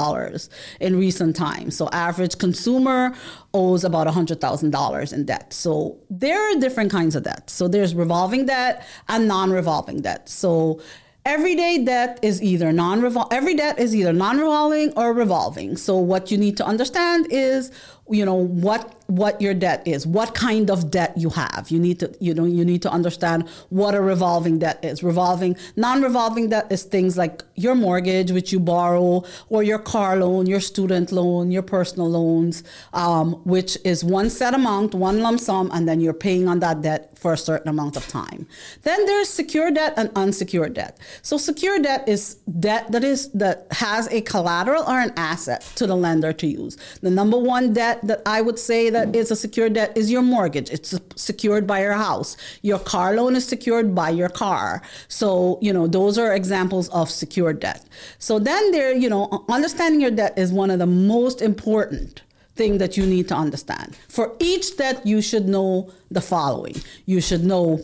in 0.81 0.99
recent 0.99 1.37
times. 1.37 1.77
So 1.77 1.89
average 1.91 2.39
consumer 2.39 3.15
owes 3.55 3.85
about 3.85 4.07
$100,000 4.07 5.13
in 5.13 5.25
debt. 5.25 5.53
So 5.53 5.99
there 6.11 6.41
are 6.41 6.61
different 6.61 6.91
kinds 6.91 7.17
of 7.17 7.23
debt. 7.23 7.49
So 7.51 7.69
there's 7.69 7.95
revolving 7.95 8.47
debt 8.47 8.87
and 9.09 9.27
non-revolving 9.27 10.03
debt. 10.03 10.29
So 10.29 10.81
everyday 11.25 11.85
debt 11.85 12.19
is 12.23 12.43
either 12.43 12.73
non-revolving 12.73 13.37
every 13.37 13.55
debt 13.55 13.79
is 13.79 13.95
either 13.95 14.13
non-revolving 14.13 14.93
or 14.97 15.13
revolving. 15.13 15.77
So 15.77 15.97
what 15.97 16.31
you 16.31 16.39
need 16.39 16.57
to 16.59 16.65
understand 16.65 17.27
is 17.31 17.71
you 18.11 18.25
know 18.25 18.35
what 18.35 18.95
what 19.07 19.41
your 19.41 19.55
debt 19.55 19.83
is 19.87 20.07
what 20.07 20.35
kind 20.35 20.71
of 20.71 20.91
debt 20.91 21.15
you 21.17 21.31
have. 21.31 21.67
You 21.71 21.79
need 21.79 21.99
to 22.01 22.15
you 22.21 22.35
know 22.35 22.45
you 22.45 22.65
need 22.65 22.83
to 22.83 22.91
understand 22.91 23.49
what 23.71 23.95
a 23.95 24.01
revolving 24.01 24.59
debt 24.59 24.85
is. 24.85 25.03
Revolving 25.03 25.57
non-revolving 25.77 26.51
debt 26.51 26.67
is 26.71 26.83
things 26.83 27.17
like 27.17 27.43
your 27.55 27.75
mortgage 27.75 28.31
which 28.33 28.53
you 28.53 28.61
borrow 28.61 29.25
or 29.49 29.63
your 29.63 29.79
car 29.79 30.17
loan 30.17 30.47
your 30.47 30.61
student 30.61 31.11
loan 31.11 31.51
your 31.51 31.63
personal 31.63 32.09
loans 32.09 32.63
um, 32.93 33.33
which 33.45 33.79
is 33.85 34.05
one 34.05 34.29
set 34.31 34.55
amount 34.55 34.95
one 34.95 35.21
lump 35.21 35.41
sum 35.41 35.71
and 35.73 35.89
then 35.89 36.01
you're 36.01 36.13
paying 36.13 36.49
on 36.49 36.61
that 36.61 36.83
debt 36.83 37.19
for 37.19 37.33
a 37.33 37.37
certain 37.37 37.69
amount 37.69 37.97
of 37.97 38.07
time. 38.07 38.47
Then 38.83 39.05
there's 39.07 39.29
secure 39.29 39.71
debt 39.71 39.95
and 39.97 40.11
unsecured 40.15 40.75
debt. 40.75 40.99
So 41.23 41.37
secure 41.37 41.79
debt 41.81 42.09
is 42.09 42.35
debt 42.61 42.91
that 42.93 43.03
is 43.03 43.31
that 43.33 43.67
has 43.73 44.07
a 44.09 44.21
collateral 44.21 44.85
or 44.85 45.01
an 45.01 45.13
asset 45.17 45.63
to 45.77 45.87
the 45.87 45.97
lender 45.97 46.33
to 46.33 46.47
use. 46.47 46.77
The 47.03 47.11
number 47.11 47.39
one 47.39 47.73
debt 47.73 47.98
that 48.03 48.23
I 48.27 48.41
would 48.41 48.59
say 48.59 48.91
that 48.91 49.15
is 49.15 49.31
a 49.31 49.37
secured 49.37 49.75
debt 49.75 49.97
is 49.97 50.11
your 50.11 50.23
mortgage. 50.23 50.71
It's 50.71 50.95
secured 51.17 51.67
by 51.67 51.83
your 51.83 51.95
house. 51.95 52.37
Your 52.63 52.79
car 52.79 53.15
loan 53.15 53.37
is 53.37 53.47
secured 53.47 53.95
by 53.95 54.11
your 54.11 54.29
car. 54.29 54.83
So, 55.09 55.59
you 55.61 55.73
know, 55.73 55.87
those 55.87 56.19
are 56.19 56.35
examples 56.35 56.89
of 56.91 57.11
secured 57.11 57.61
debt. 57.61 57.85
So 58.19 58.39
then 58.39 58.71
there, 58.71 58.95
you 58.95 59.09
know, 59.09 59.45
understanding 59.49 60.01
your 60.01 60.11
debt 60.11 60.39
is 60.39 60.53
one 60.53 60.71
of 60.71 60.79
the 60.79 60.87
most 60.87 61.43
important 61.43 62.23
thing 62.55 62.79
that 62.79 62.97
you 62.97 63.07
need 63.07 63.29
to 63.29 63.35
understand. 63.35 63.97
For 64.09 64.35
each 64.41 64.77
debt, 64.77 65.07
you 65.07 65.23
should 65.23 65.49
know 65.49 65.91
the 66.11 66.21
following. 66.21 66.77
You 67.07 67.21
should 67.21 67.45
know 67.45 67.81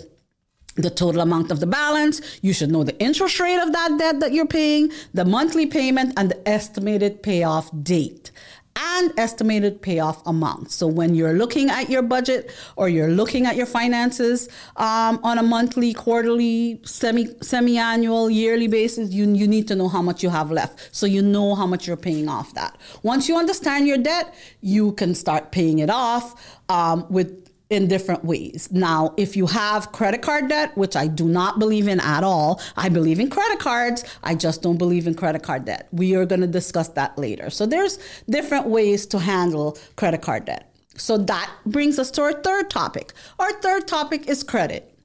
the 0.76 0.90
total 0.90 1.21
amount 1.21 1.50
of 1.50 1.61
the 1.61 1.66
balance. 1.66 2.21
You 2.42 2.52
should 2.52 2.71
know 2.71 2.83
the 2.83 2.99
interest 3.00 3.38
rate 3.38 3.61
of 3.61 3.73
that 3.73 3.97
debt 3.99 4.21
that 4.21 4.33
you're 4.33 4.47
paying, 4.47 4.90
the 5.12 5.25
monthly 5.25 5.66
payment, 5.66 6.14
and 6.16 6.30
the 6.30 6.49
estimated 6.49 7.23
payoff 7.23 7.71
date. 7.83 8.33
And 8.76 9.12
estimated 9.16 9.80
payoff 9.80 10.26
amount. 10.26 10.70
So 10.70 10.86
when 10.86 11.14
you're 11.14 11.34
looking 11.34 11.70
at 11.70 11.88
your 11.88 12.02
budget 12.02 12.50
or 12.76 12.88
you're 12.88 13.10
looking 13.10 13.46
at 13.46 13.56
your 13.56 13.66
finances 13.66 14.48
um, 14.76 15.20
on 15.22 15.38
a 15.38 15.42
monthly, 15.42 15.94
quarterly, 15.94 16.80
semi 16.84 17.28
semi-annual, 17.40 18.30
yearly 18.30 18.66
basis, 18.66 19.12
you, 19.12 19.32
you 19.32 19.46
need 19.46 19.68
to 19.68 19.76
know 19.76 19.88
how 19.88 20.02
much 20.02 20.22
you 20.22 20.30
have 20.30 20.50
left. 20.50 20.88
So 20.94 21.06
you 21.06 21.22
know 21.22 21.54
how 21.54 21.66
much 21.66 21.86
you're 21.86 21.96
paying 21.96 22.28
off 22.28 22.54
that. 22.54 22.76
Once 23.02 23.28
you 23.28 23.36
understand 23.36 23.86
your 23.86 23.98
debt, 23.98 24.34
you 24.60 24.92
can 24.92 25.14
start 25.14 25.52
paying 25.52 25.78
it 25.78 25.90
off 25.90 26.58
um, 26.68 27.06
with 27.08 27.43
in 27.74 27.88
different 27.88 28.24
ways. 28.24 28.68
Now, 28.70 29.12
if 29.16 29.36
you 29.36 29.46
have 29.46 29.90
credit 29.90 30.22
card 30.22 30.48
debt, 30.48 30.76
which 30.76 30.94
I 30.94 31.08
do 31.08 31.26
not 31.26 31.58
believe 31.58 31.88
in 31.88 31.98
at 31.98 32.22
all, 32.22 32.60
I 32.76 32.88
believe 32.88 33.18
in 33.18 33.28
credit 33.28 33.58
cards. 33.58 34.04
I 34.22 34.36
just 34.36 34.62
don't 34.62 34.78
believe 34.78 35.08
in 35.08 35.14
credit 35.14 35.42
card 35.42 35.64
debt. 35.64 35.88
We 35.90 36.14
are 36.14 36.24
going 36.24 36.40
to 36.40 36.46
discuss 36.46 36.88
that 36.90 37.18
later. 37.18 37.50
So 37.50 37.66
there's 37.66 37.98
different 38.30 38.66
ways 38.66 39.06
to 39.06 39.18
handle 39.18 39.76
credit 39.96 40.22
card 40.22 40.44
debt. 40.44 40.72
So 40.96 41.18
that 41.18 41.50
brings 41.66 41.98
us 41.98 42.12
to 42.12 42.22
our 42.22 42.32
third 42.32 42.70
topic. 42.70 43.12
Our 43.40 43.52
third 43.60 43.88
topic 43.88 44.28
is 44.28 44.44
credit. 44.44 44.96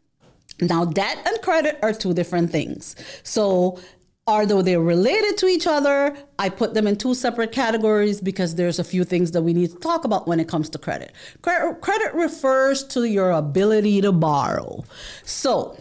Now, 0.61 0.85
debt 0.85 1.17
and 1.25 1.41
credit 1.41 1.79
are 1.81 1.93
two 1.93 2.13
different 2.13 2.51
things. 2.51 2.95
So 3.23 3.79
although 4.29 4.61
they're 4.61 4.79
related 4.79 5.37
to 5.39 5.47
each 5.47 5.65
other, 5.65 6.15
I 6.37 6.49
put 6.49 6.75
them 6.75 6.85
in 6.85 6.97
two 6.97 7.15
separate 7.15 7.51
categories 7.51 8.21
because 8.21 8.55
there's 8.55 8.77
a 8.77 8.83
few 8.83 9.03
things 9.03 9.31
that 9.31 9.41
we 9.41 9.53
need 9.53 9.71
to 9.71 9.79
talk 9.79 10.05
about 10.05 10.27
when 10.27 10.39
it 10.39 10.47
comes 10.47 10.69
to 10.69 10.77
credit. 10.77 11.13
Credit, 11.41 11.81
credit 11.81 12.13
refers 12.13 12.83
to 12.89 13.05
your 13.05 13.31
ability 13.31 14.01
to 14.01 14.11
borrow. 14.11 14.83
So, 15.23 15.79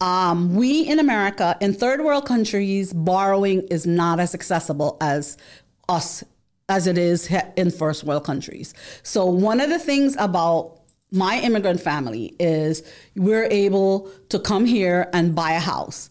um, 0.00 0.54
we 0.54 0.82
in 0.86 1.00
America, 1.00 1.56
in 1.60 1.74
third 1.74 2.02
world 2.02 2.24
countries, 2.24 2.92
borrowing 2.92 3.62
is 3.68 3.84
not 3.84 4.20
as 4.20 4.32
accessible 4.34 4.96
as 5.00 5.36
us 5.88 6.22
as 6.68 6.86
it 6.86 6.98
is 6.98 7.32
in 7.56 7.70
first 7.70 8.04
world 8.04 8.24
countries. 8.24 8.74
So, 9.02 9.26
one 9.26 9.60
of 9.60 9.70
the 9.70 9.78
things 9.78 10.14
about 10.18 10.82
my 11.10 11.40
immigrant 11.40 11.80
family 11.80 12.36
is 12.38 12.82
we're 13.16 13.48
able 13.50 14.10
to 14.28 14.38
come 14.38 14.66
here 14.66 15.08
and 15.12 15.34
buy 15.34 15.52
a 15.52 15.60
house 15.60 16.10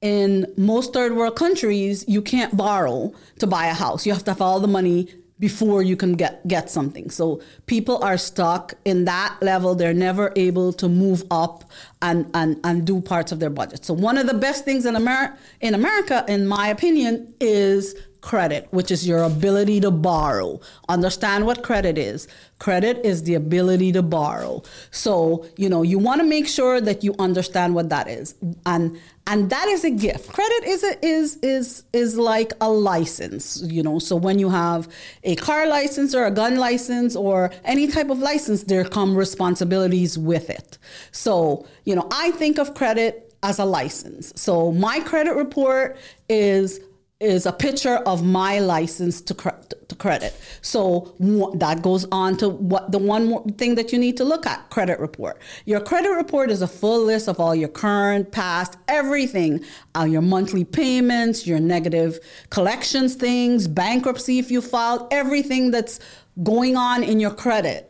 in 0.00 0.46
most 0.56 0.92
third 0.92 1.14
world 1.14 1.36
countries, 1.36 2.04
you 2.08 2.22
can't 2.22 2.56
borrow 2.56 3.12
to 3.38 3.46
buy 3.46 3.66
a 3.66 3.74
house. 3.74 4.06
You 4.06 4.12
have 4.12 4.24
to 4.24 4.30
have 4.32 4.40
all 4.40 4.60
the 4.60 4.68
money 4.68 5.08
before 5.38 5.82
you 5.82 5.96
can 5.96 6.12
get, 6.12 6.46
get 6.46 6.68
something. 6.68 7.08
So 7.08 7.40
people 7.66 8.02
are 8.04 8.18
stuck 8.18 8.74
in 8.84 9.06
that 9.06 9.38
level. 9.40 9.74
They're 9.74 9.94
never 9.94 10.32
able 10.36 10.72
to 10.74 10.88
move 10.88 11.24
up 11.30 11.64
and, 12.02 12.30
and, 12.34 12.60
and 12.62 12.86
do 12.86 13.00
parts 13.00 13.32
of 13.32 13.40
their 13.40 13.48
budget. 13.50 13.84
So 13.84 13.94
one 13.94 14.18
of 14.18 14.26
the 14.26 14.34
best 14.34 14.66
things 14.66 14.84
in 14.84 14.96
America, 14.96 15.38
in 15.62 15.74
America, 15.74 16.24
in 16.28 16.46
my 16.46 16.68
opinion, 16.68 17.32
is 17.40 17.94
credit, 18.20 18.68
which 18.70 18.90
is 18.90 19.06
your 19.06 19.22
ability 19.22 19.80
to 19.80 19.90
borrow. 19.90 20.60
Understand 20.88 21.46
what 21.46 21.62
credit 21.62 21.98
is. 21.98 22.28
Credit 22.58 23.00
is 23.04 23.22
the 23.22 23.34
ability 23.34 23.92
to 23.92 24.02
borrow. 24.02 24.62
So, 24.90 25.46
you 25.56 25.68
know, 25.68 25.82
you 25.82 25.98
want 25.98 26.20
to 26.20 26.26
make 26.26 26.46
sure 26.46 26.80
that 26.80 27.02
you 27.02 27.14
understand 27.18 27.74
what 27.74 27.88
that 27.88 28.08
is. 28.08 28.34
And 28.66 28.98
and 29.26 29.48
that 29.50 29.68
is 29.68 29.84
a 29.84 29.90
gift. 29.90 30.32
Credit 30.32 30.64
is 30.64 30.82
a, 30.82 31.06
is 31.06 31.36
is 31.36 31.84
is 31.92 32.18
like 32.18 32.52
a 32.60 32.68
license, 32.68 33.62
you 33.62 33.82
know. 33.82 33.98
So 33.98 34.16
when 34.16 34.38
you 34.38 34.48
have 34.48 34.88
a 35.22 35.36
car 35.36 35.66
license 35.68 36.14
or 36.14 36.26
a 36.26 36.30
gun 36.30 36.56
license 36.56 37.14
or 37.14 37.50
any 37.64 37.86
type 37.86 38.10
of 38.10 38.18
license, 38.18 38.64
there 38.64 38.84
come 38.84 39.16
responsibilities 39.16 40.18
with 40.18 40.50
it. 40.50 40.78
So, 41.12 41.66
you 41.84 41.94
know, 41.94 42.08
I 42.10 42.32
think 42.32 42.58
of 42.58 42.74
credit 42.74 43.30
as 43.42 43.58
a 43.58 43.64
license. 43.64 44.32
So 44.36 44.72
my 44.72 45.00
credit 45.00 45.34
report 45.34 45.96
is 46.28 46.80
is 47.20 47.44
a 47.44 47.52
picture 47.52 47.96
of 47.96 48.24
my 48.24 48.58
license 48.60 49.20
to, 49.20 49.34
cre- 49.34 49.50
to 49.88 49.94
credit. 49.94 50.34
So 50.62 51.14
that 51.54 51.82
goes 51.82 52.06
on 52.10 52.38
to 52.38 52.48
what 52.48 52.92
the 52.92 52.98
one 52.98 53.52
thing 53.52 53.74
that 53.74 53.92
you 53.92 53.98
need 53.98 54.16
to 54.16 54.24
look 54.24 54.46
at 54.46 54.70
credit 54.70 54.98
report. 54.98 55.38
Your 55.66 55.80
credit 55.80 56.10
report 56.10 56.50
is 56.50 56.62
a 56.62 56.66
full 56.66 57.04
list 57.04 57.28
of 57.28 57.38
all 57.38 57.54
your 57.54 57.68
current, 57.68 58.32
past, 58.32 58.78
everything, 58.88 59.62
uh, 59.94 60.04
your 60.04 60.22
monthly 60.22 60.64
payments, 60.64 61.46
your 61.46 61.60
negative 61.60 62.18
collections 62.48 63.14
things, 63.14 63.68
bankruptcy 63.68 64.38
if 64.38 64.50
you 64.50 64.62
filed, 64.62 65.06
everything 65.10 65.70
that's 65.70 66.00
going 66.42 66.76
on 66.76 67.04
in 67.04 67.20
your 67.20 67.34
credit 67.34 67.86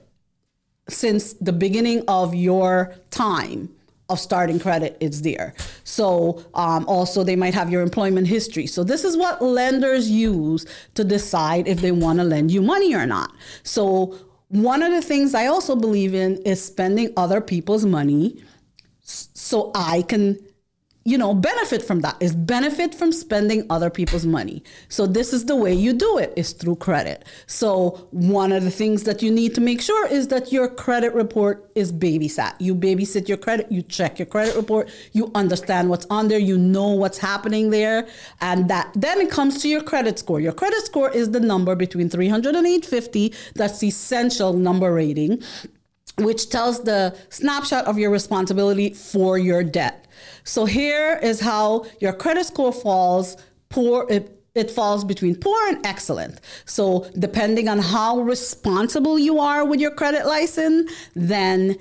since 0.89 1.35
the 1.35 1.53
beginning 1.53 2.03
of 2.09 2.35
your 2.35 2.95
time 3.11 3.69
of 4.11 4.21
starting 4.21 4.59
credit 4.59 4.97
is 5.00 5.23
there. 5.23 5.55
So 5.85 6.45
um, 6.55 6.85
also 6.87 7.25
they 7.25 7.37
might 7.37 7.55
have 7.55 7.71
your 7.71 7.83
employment 7.83 8.26
history. 8.26 8.67
So 8.67 8.85
this 8.85 9.05
is 9.05 9.17
what 9.17 9.40
lenders 9.40 10.11
use 10.11 10.67
to 10.95 11.05
decide 11.05 11.69
if 11.69 11.81
they 11.81 11.93
want 11.93 12.19
to 12.19 12.25
lend 12.25 12.50
you 12.50 12.62
money 12.62 12.95
or 12.95 13.07
not. 13.07 13.33
So 13.62 14.19
one 14.49 14.83
of 14.83 14.93
the 14.93 15.02
things 15.02 15.35
I 15.35 15.47
also 15.47 15.76
believe 15.76 16.14
in 16.14 16.37
is 16.43 16.62
spending 16.62 17.12
other 17.17 17.40
people's 17.40 17.85
money 17.85 18.43
so 19.02 19.71
I 19.75 20.02
can 20.02 20.38
you 21.04 21.16
know, 21.16 21.33
benefit 21.33 21.83
from 21.83 22.00
that 22.00 22.16
is 22.21 22.35
benefit 22.35 22.95
from 22.95 23.11
spending 23.11 23.66
other 23.71 23.88
people's 23.88 24.26
money. 24.26 24.62
So 24.88 25.07
this 25.07 25.33
is 25.33 25.47
the 25.47 25.57
way 25.57 25.73
you 25.73 25.95
do 25.95 26.19
it 26.19 26.33
is 26.37 26.52
through 26.52 26.76
credit. 26.76 27.25
So 27.47 28.09
one 28.11 28.52
of 28.52 28.64
the 28.64 28.71
things 28.71 29.04
that 29.04 29.23
you 29.23 29.30
need 29.30 29.54
to 29.54 29.62
make 29.62 29.80
sure 29.80 30.07
is 30.09 30.28
that 30.28 30.52
your 30.52 30.69
credit 30.69 31.14
report 31.14 31.71
is 31.75 31.90
babysat. 31.90 32.54
You 32.59 32.75
babysit 32.75 33.28
your 33.28 33.38
credit, 33.38 33.73
you 33.73 33.83
check 33.83 34.19
your 34.19 34.26
credit 34.26 34.54
report, 34.57 34.90
you 35.12 35.30
understand 35.35 35.88
what's 35.88 36.07
on 36.11 36.28
there, 36.28 36.38
you 36.38 36.59
know 36.59 36.88
what's 36.88 37.19
happening 37.19 37.71
there, 37.71 38.07
and 38.42 38.69
that 38.69 38.92
then 38.95 39.21
it 39.21 39.30
comes 39.30 39.62
to 39.62 39.69
your 39.69 39.83
credit 39.83 40.19
score. 40.19 40.38
Your 40.40 40.52
credit 40.52 40.85
score 40.85 41.11
is 41.11 41.30
the 41.30 41.40
number 41.40 41.75
between 41.75 42.11
300 42.11 42.54
and 42.54 42.66
850. 42.66 43.33
That's 43.54 43.78
the 43.78 43.88
essential 43.88 44.52
number 44.52 44.92
rating 44.92 45.42
which 46.21 46.50
tells 46.50 46.83
the 46.83 47.17
snapshot 47.29 47.87
of 47.87 47.99
your 47.99 48.11
responsibility 48.11 48.91
for 48.95 49.39
your 49.39 49.62
debt. 49.62 50.07
So 50.45 50.65
here 50.65 51.19
is 51.23 51.41
how 51.41 51.87
your 52.00 52.12
credit 52.12 52.47
score 52.47 52.73
falls 52.73 53.37
poor 53.69 54.07
it, 54.11 54.37
it 54.55 54.71
falls 54.71 55.05
between 55.05 55.37
poor 55.37 55.69
and 55.69 55.85
excellent. 55.87 56.41
So 56.65 57.09
depending 57.19 57.69
on 57.69 57.79
how 57.79 58.21
responsible 58.21 59.19
you 59.19 59.39
are 59.39 59.65
with 59.65 59.81
your 59.81 59.93
credit 59.93 60.27
license, 60.27 60.93
then 61.15 61.77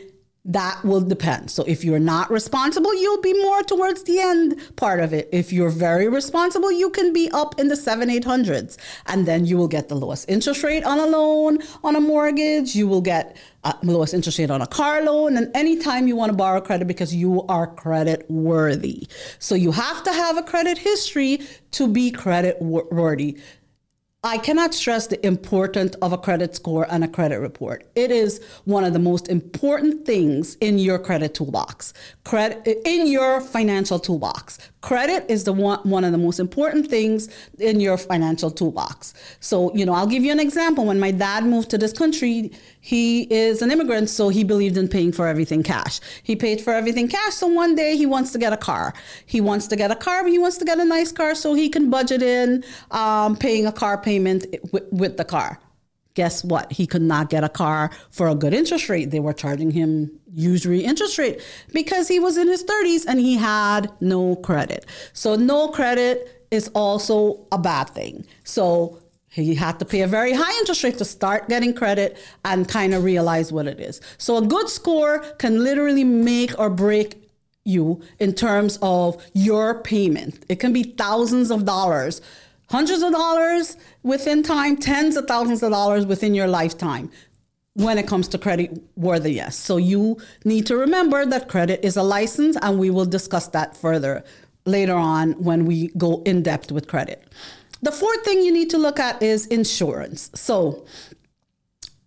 that 0.49 0.83
will 0.83 1.01
depend. 1.01 1.51
So 1.51 1.63
if 1.67 1.83
you're 1.83 1.99
not 1.99 2.31
responsible, 2.31 2.93
you'll 2.99 3.21
be 3.21 3.39
more 3.39 3.61
towards 3.61 4.03
the 4.03 4.19
end 4.19 4.59
part 4.77 4.99
of 4.99 5.13
it. 5.13 5.29
If 5.31 5.53
you're 5.53 5.69
very 5.69 6.07
responsible, 6.09 6.71
you 6.71 6.89
can 6.89 7.13
be 7.13 7.29
up 7.31 7.59
in 7.59 7.67
the 7.67 7.75
seven, 7.75 8.09
eight 8.09 8.25
hundreds. 8.25 8.75
And 9.05 9.27
then 9.27 9.45
you 9.45 9.57
will 9.57 9.67
get 9.67 9.89
the 9.89 9.95
lowest 9.95 10.27
interest 10.27 10.63
rate 10.63 10.83
on 10.83 10.97
a 10.97 11.05
loan, 11.05 11.59
on 11.83 11.95
a 11.95 12.01
mortgage. 12.01 12.75
You 12.75 12.87
will 12.87 13.01
get 13.01 13.37
uh, 13.63 13.73
lowest 13.83 14.15
interest 14.15 14.39
rate 14.39 14.49
on 14.49 14.63
a 14.63 14.67
car 14.67 15.03
loan. 15.03 15.37
And 15.37 15.55
anytime 15.55 16.07
you 16.07 16.15
want 16.15 16.31
to 16.31 16.35
borrow 16.35 16.61
credit 16.61 16.87
because 16.87 17.13
you 17.13 17.43
are 17.43 17.67
credit 17.67 18.25
worthy. 18.27 19.07
So 19.37 19.53
you 19.53 19.71
have 19.71 20.01
to 20.03 20.11
have 20.11 20.35
a 20.37 20.43
credit 20.43 20.79
history 20.79 21.41
to 21.71 21.87
be 21.87 22.09
credit 22.09 22.59
worthy. 22.59 23.37
I 24.21 24.37
cannot 24.37 24.73
stress 24.73 25.07
the 25.07 25.25
importance 25.25 25.95
of 26.01 26.11
a 26.11 26.17
credit 26.17 26.53
score 26.53 26.85
and 26.89 27.05
a 27.05 27.07
credit 27.07 27.39
report. 27.39 27.85
It 27.95 28.11
is 28.11 28.43
one 28.65 28.83
of 28.83 28.91
the 28.91 28.99
most 28.99 29.29
important 29.29 30.05
things 30.05 30.55
in 30.55 30.77
your 30.77 30.99
credit 30.99 31.33
toolbox. 31.33 31.93
Credit 32.25 32.81
in 32.85 33.07
your 33.07 33.39
financial 33.39 33.97
toolbox. 33.97 34.57
Credit 34.81 35.25
is 35.29 35.45
the 35.45 35.53
one, 35.53 35.79
one 35.89 36.03
of 36.03 36.11
the 36.11 36.17
most 36.17 36.37
important 36.37 36.87
things 36.87 37.29
in 37.59 37.79
your 37.79 37.97
financial 37.97 38.51
toolbox. 38.51 39.13
So, 39.39 39.73
you 39.73 39.85
know, 39.85 39.93
I'll 39.93 40.07
give 40.07 40.23
you 40.23 40.33
an 40.33 40.39
example. 40.41 40.85
When 40.85 40.99
my 40.99 41.11
dad 41.11 41.45
moved 41.45 41.69
to 41.69 41.77
this 41.77 41.93
country, 41.93 42.51
he 42.81 43.23
is 43.33 43.61
an 43.61 43.71
immigrant, 43.71 44.09
so 44.09 44.27
he 44.27 44.43
believed 44.43 44.77
in 44.77 44.89
paying 44.89 45.13
for 45.13 45.27
everything 45.27 45.63
cash. 45.63 46.01
He 46.23 46.35
paid 46.35 46.59
for 46.59 46.73
everything 46.73 47.07
cash, 47.07 47.35
so 47.35 47.47
one 47.47 47.73
day 47.73 47.95
he 47.95 48.05
wants 48.05 48.31
to 48.33 48.37
get 48.37 48.51
a 48.51 48.57
car. 48.57 48.93
He 49.25 49.39
wants 49.39 49.67
to 49.67 49.75
get 49.77 49.91
a 49.91 49.95
car, 49.95 50.23
but 50.23 50.31
he 50.31 50.39
wants 50.39 50.57
to 50.57 50.65
get 50.65 50.77
a 50.77 50.85
nice 50.85 51.11
car 51.11 51.35
so 51.35 51.53
he 51.53 51.69
can 51.69 51.89
budget 51.89 52.21
in 52.21 52.65
um, 52.91 53.37
paying 53.37 53.65
a 53.65 53.71
car 53.71 53.97
payment 53.97 54.08
with, 54.71 54.87
with 54.91 55.17
the 55.17 55.25
car 55.25 55.59
guess 56.19 56.43
what? 56.43 56.69
He 56.69 56.85
could 56.85 57.01
not 57.01 57.29
get 57.29 57.45
a 57.45 57.49
car 57.49 57.91
for 58.11 58.27
a 58.27 58.35
good 58.35 58.53
interest 58.53 58.89
rate. 58.89 59.09
They 59.09 59.21
were 59.21 59.31
charging 59.31 59.71
him 59.71 60.11
usury 60.33 60.81
interest 60.81 61.17
rate 61.17 61.41
because 61.71 62.09
he 62.09 62.19
was 62.19 62.35
in 62.35 62.49
his 62.49 62.61
30s 62.61 63.05
and 63.07 63.19
he 63.19 63.35
had 63.35 63.89
no 64.01 64.35
credit. 64.35 64.85
So 65.13 65.37
no 65.37 65.69
credit 65.69 66.45
is 66.51 66.67
also 66.75 67.47
a 67.53 67.57
bad 67.57 67.91
thing. 67.91 68.25
So 68.43 68.99
he 69.29 69.55
had 69.55 69.79
to 69.79 69.85
pay 69.85 70.01
a 70.01 70.07
very 70.07 70.33
high 70.33 70.51
interest 70.59 70.83
rate 70.83 70.97
to 70.97 71.05
start 71.05 71.47
getting 71.47 71.73
credit 71.73 72.17
and 72.43 72.67
kind 72.67 72.93
of 72.93 73.05
realize 73.05 73.53
what 73.53 73.65
it 73.65 73.79
is. 73.79 74.01
So 74.17 74.35
a 74.35 74.45
good 74.45 74.67
score 74.67 75.19
can 75.37 75.63
literally 75.63 76.03
make 76.03 76.57
or 76.59 76.69
break 76.69 77.29
you 77.63 78.01
in 78.19 78.33
terms 78.33 78.77
of 78.81 79.23
your 79.33 79.81
payment. 79.83 80.43
It 80.49 80.59
can 80.59 80.73
be 80.73 80.83
thousands 80.83 81.49
of 81.49 81.63
dollars 81.63 82.21
hundreds 82.69 83.01
of 83.01 83.11
dollars 83.11 83.77
within 84.03 84.43
time, 84.43 84.77
tens 84.77 85.17
of 85.17 85.25
thousands 85.27 85.63
of 85.63 85.71
dollars 85.71 86.05
within 86.05 86.35
your 86.35 86.47
lifetime 86.47 87.09
when 87.73 87.97
it 87.97 88.07
comes 88.07 88.27
to 88.27 88.37
credit 88.37 88.77
worthiness. 88.95 89.55
So 89.55 89.77
you 89.77 90.17
need 90.43 90.65
to 90.67 90.75
remember 90.75 91.25
that 91.25 91.47
credit 91.47 91.79
is 91.83 91.95
a 91.97 92.03
license, 92.03 92.57
and 92.61 92.77
we 92.77 92.89
will 92.89 93.05
discuss 93.05 93.47
that 93.49 93.77
further 93.77 94.23
later 94.65 94.95
on 94.95 95.31
when 95.33 95.65
we 95.65 95.87
go 95.97 96.21
in 96.25 96.43
depth 96.43 96.71
with 96.71 96.87
credit. 96.87 97.23
the 97.81 97.91
fourth 97.91 98.25
thing 98.25 98.41
you 98.41 98.51
need 98.51 98.69
to 98.69 98.77
look 98.77 98.99
at 98.99 99.23
is 99.23 99.47
insurance. 99.47 100.29
So, 100.35 100.85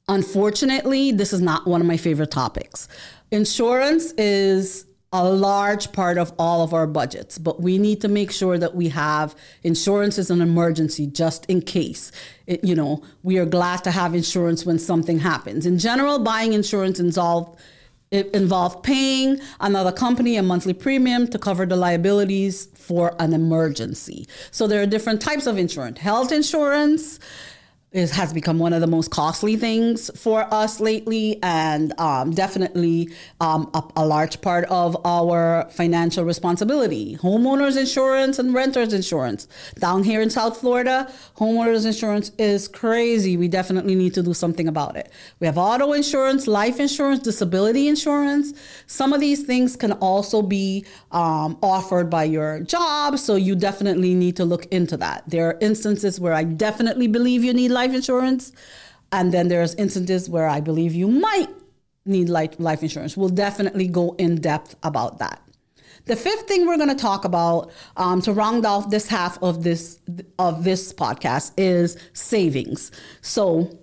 unfortunately, 0.07 1.12
this 1.12 1.33
is 1.33 1.40
not 1.40 1.66
one 1.66 1.81
of 1.81 1.87
my 1.87 1.97
favorite 1.97 2.31
topics. 2.31 2.88
Insurance 3.31 4.12
is 4.19 4.85
a 5.12 5.28
large 5.28 5.92
part 5.92 6.16
of 6.16 6.33
all 6.38 6.62
of 6.62 6.73
our 6.73 6.87
budgets, 6.87 7.37
but 7.37 7.61
we 7.61 7.76
need 7.76 8.00
to 8.00 8.09
make 8.09 8.33
sure 8.33 8.57
that 8.57 8.75
we 8.75 8.88
have 8.88 9.35
insurance 9.62 10.19
as 10.19 10.31
an 10.31 10.40
emergency 10.40 11.07
just 11.07 11.45
in 11.47 11.61
case. 11.61 12.11
It, 12.47 12.64
you 12.64 12.75
know, 12.75 13.02
we 13.23 13.38
are 13.38 13.45
glad 13.45 13.85
to 13.85 13.90
have 13.90 14.14
insurance 14.14 14.64
when 14.64 14.78
something 14.78 15.19
happens. 15.19 15.66
In 15.66 15.78
general, 15.78 16.19
buying 16.19 16.54
insurance 16.54 16.99
involves 16.99 17.59
it 18.11 18.31
involved 18.35 18.83
paying 18.83 19.40
another 19.61 19.90
company 19.90 20.37
a 20.37 20.42
monthly 20.42 20.75
premium 20.75 21.26
to 21.28 21.38
cover 21.38 21.64
the 21.64 21.76
liabilities 21.76 22.66
for 22.75 23.16
an 23.19 23.33
emergency. 23.33 24.28
So 24.50 24.66
there 24.66 24.83
are 24.83 24.87
different 24.87 25.23
types 25.23 25.47
of 25.47 25.57
insurance. 25.57 25.99
Health 25.99 26.31
insurance, 26.31 27.19
it 27.93 28.11
has 28.11 28.33
become 28.33 28.59
one 28.59 28.73
of 28.73 28.81
the 28.81 28.87
most 28.87 29.11
costly 29.11 29.57
things 29.57 30.11
for 30.19 30.53
us 30.53 30.81
lately, 30.81 31.39
and 31.43 31.99
um, 32.01 32.31
definitely 32.31 33.11
um, 33.41 33.71
a, 33.75 33.83
a, 33.97 34.07
large 34.07 34.41
part 34.41 34.65
of 34.65 34.97
our 35.05 35.69
financial 35.71 36.25
responsibility. 36.25 37.17
Homeowners 37.19 37.77
insurance 37.77 38.39
and 38.39 38.55
renters 38.55 38.95
insurance. 38.95 39.47
Down 39.79 40.05
here 40.05 40.23
in 40.23 40.31
South 40.31 40.59
Florida, 40.59 41.13
homeowners 41.37 41.85
insurance 41.85 42.31
is 42.39 42.67
crazy. 42.67 43.37
We 43.37 43.49
definitely 43.49 43.95
need 43.95 44.15
to 44.15 44.23
do 44.23 44.33
something 44.33 44.69
about 44.69 44.97
it. 44.97 45.13
We 45.39 45.47
have 45.47 45.59
auto 45.59 45.93
insurance, 45.93 46.47
life 46.47 46.81
insurance, 46.81 47.21
disability 47.21 47.89
insurance. 47.89 48.55
Some 48.87 49.13
of 49.13 49.21
these 49.21 49.43
things 49.43 49.77
can 49.77 49.93
also 49.93 50.41
be 50.41 50.87
um, 51.11 51.59
offered 51.63 52.09
by 52.09 52.25
your 52.25 52.61
job, 52.61 53.19
so 53.19 53.37
you 53.37 53.55
definitely 53.55 54.15
need 54.15 54.37
to 54.37 54.47
look 54.47 54.65
into 54.67 54.97
that. 54.97 55.25
There 55.27 55.49
are 55.49 55.59
instances 55.61 56.19
where 56.19 56.33
I 56.33 56.45
definitely 56.45 57.07
believe 57.07 57.45
you 57.45 57.53
need 57.53 57.71
life 57.71 57.82
life 57.83 57.95
insurance. 57.95 58.53
And 59.11 59.33
then 59.33 59.49
there's 59.49 59.75
instances 59.75 60.29
where 60.29 60.49
I 60.49 60.61
believe 60.61 60.95
you 60.95 61.09
might 61.09 61.51
need 62.05 62.29
life, 62.29 62.55
life 62.59 62.83
insurance. 62.83 63.17
We'll 63.17 63.37
definitely 63.47 63.89
go 63.89 64.15
in 64.19 64.41
depth 64.41 64.77
about 64.83 65.19
that. 65.19 65.41
The 66.07 66.17
fifth 66.17 66.49
thing 66.49 66.67
we're 66.67 66.79
going 66.79 66.97
to 66.97 67.03
talk 67.11 67.25
about 67.25 67.71
um, 67.97 68.21
to 68.23 68.33
round 68.33 68.67
off 68.67 68.91
this 68.91 69.07
half 69.07 69.41
of 69.41 69.62
this 69.62 70.01
of 70.39 70.65
this 70.65 70.93
podcast 70.93 71.53
is 71.57 71.97
savings. 72.12 72.91
So 73.21 73.79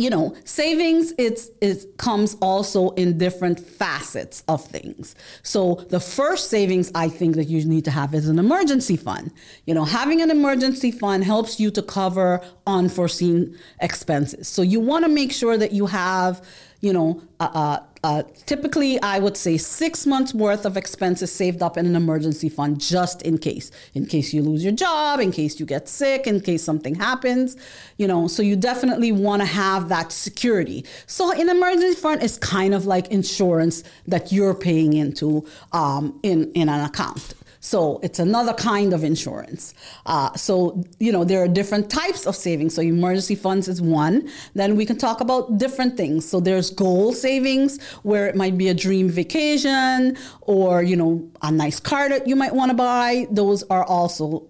you 0.00 0.08
know, 0.08 0.34
savings 0.44 1.12
it's 1.18 1.50
it 1.60 1.98
comes 1.98 2.34
also 2.40 2.90
in 2.92 3.18
different 3.18 3.60
facets 3.60 4.42
of 4.48 4.64
things. 4.64 5.14
So 5.42 5.74
the 5.90 6.00
first 6.00 6.48
savings 6.48 6.90
I 6.94 7.10
think 7.10 7.36
that 7.36 7.48
you 7.48 7.62
need 7.66 7.84
to 7.84 7.90
have 7.90 8.14
is 8.14 8.26
an 8.26 8.38
emergency 8.38 8.96
fund. 8.96 9.30
You 9.66 9.74
know, 9.74 9.84
having 9.84 10.22
an 10.22 10.30
emergency 10.30 10.90
fund 10.90 11.22
helps 11.24 11.60
you 11.60 11.70
to 11.72 11.82
cover 11.82 12.40
unforeseen 12.66 13.58
expenses. 13.82 14.48
So 14.48 14.62
you 14.62 14.80
want 14.80 15.04
to 15.04 15.10
make 15.10 15.32
sure 15.32 15.58
that 15.58 15.72
you 15.72 15.84
have, 15.84 16.42
you 16.80 16.92
know, 16.92 17.22
a, 17.38 17.44
a 17.44 17.86
uh, 18.02 18.22
typically, 18.46 19.00
I 19.02 19.18
would 19.18 19.36
say 19.36 19.58
six 19.58 20.06
months 20.06 20.32
worth 20.32 20.64
of 20.64 20.78
expenses 20.78 21.30
saved 21.30 21.62
up 21.62 21.76
in 21.76 21.84
an 21.84 21.94
emergency 21.94 22.48
fund 22.48 22.80
just 22.80 23.20
in 23.22 23.36
case, 23.36 23.70
in 23.92 24.06
case 24.06 24.32
you 24.32 24.42
lose 24.42 24.64
your 24.64 24.72
job, 24.72 25.20
in 25.20 25.32
case 25.32 25.60
you 25.60 25.66
get 25.66 25.86
sick, 25.86 26.26
in 26.26 26.40
case 26.40 26.62
something 26.62 26.94
happens, 26.94 27.58
you 27.98 28.08
know. 28.08 28.26
So 28.26 28.42
you 28.42 28.56
definitely 28.56 29.12
want 29.12 29.42
to 29.42 29.46
have 29.46 29.90
that 29.90 30.12
security. 30.12 30.86
So 31.06 31.30
an 31.30 31.50
emergency 31.50 31.94
fund 31.94 32.22
is 32.22 32.38
kind 32.38 32.72
of 32.72 32.86
like 32.86 33.08
insurance 33.08 33.84
that 34.06 34.32
you're 34.32 34.54
paying 34.54 34.94
into 34.94 35.46
um, 35.72 36.18
in 36.22 36.50
in 36.52 36.70
an 36.70 36.80
account. 36.80 37.34
So 37.60 38.00
it's 38.02 38.18
another 38.18 38.54
kind 38.54 38.92
of 38.94 39.04
insurance. 39.04 39.74
Uh, 40.06 40.34
so, 40.34 40.82
you 40.98 41.12
know, 41.12 41.24
there 41.24 41.42
are 41.42 41.48
different 41.48 41.90
types 41.90 42.26
of 42.26 42.34
savings. 42.34 42.74
So 42.74 42.82
emergency 42.82 43.34
funds 43.34 43.68
is 43.68 43.82
one. 43.82 44.28
Then 44.54 44.76
we 44.76 44.86
can 44.86 44.96
talk 44.96 45.20
about 45.20 45.58
different 45.58 45.96
things. 45.96 46.26
So 46.28 46.40
there's 46.40 46.70
goal 46.70 47.12
savings 47.12 47.80
where 48.02 48.26
it 48.26 48.34
might 48.34 48.56
be 48.56 48.68
a 48.68 48.74
dream 48.74 49.10
vacation 49.10 50.16
or, 50.40 50.82
you 50.82 50.96
know, 50.96 51.30
a 51.42 51.52
nice 51.52 51.78
car 51.78 52.08
that 52.08 52.26
you 52.26 52.34
might 52.34 52.54
want 52.54 52.70
to 52.70 52.76
buy. 52.76 53.26
Those 53.30 53.62
are 53.64 53.84
also 53.84 54.48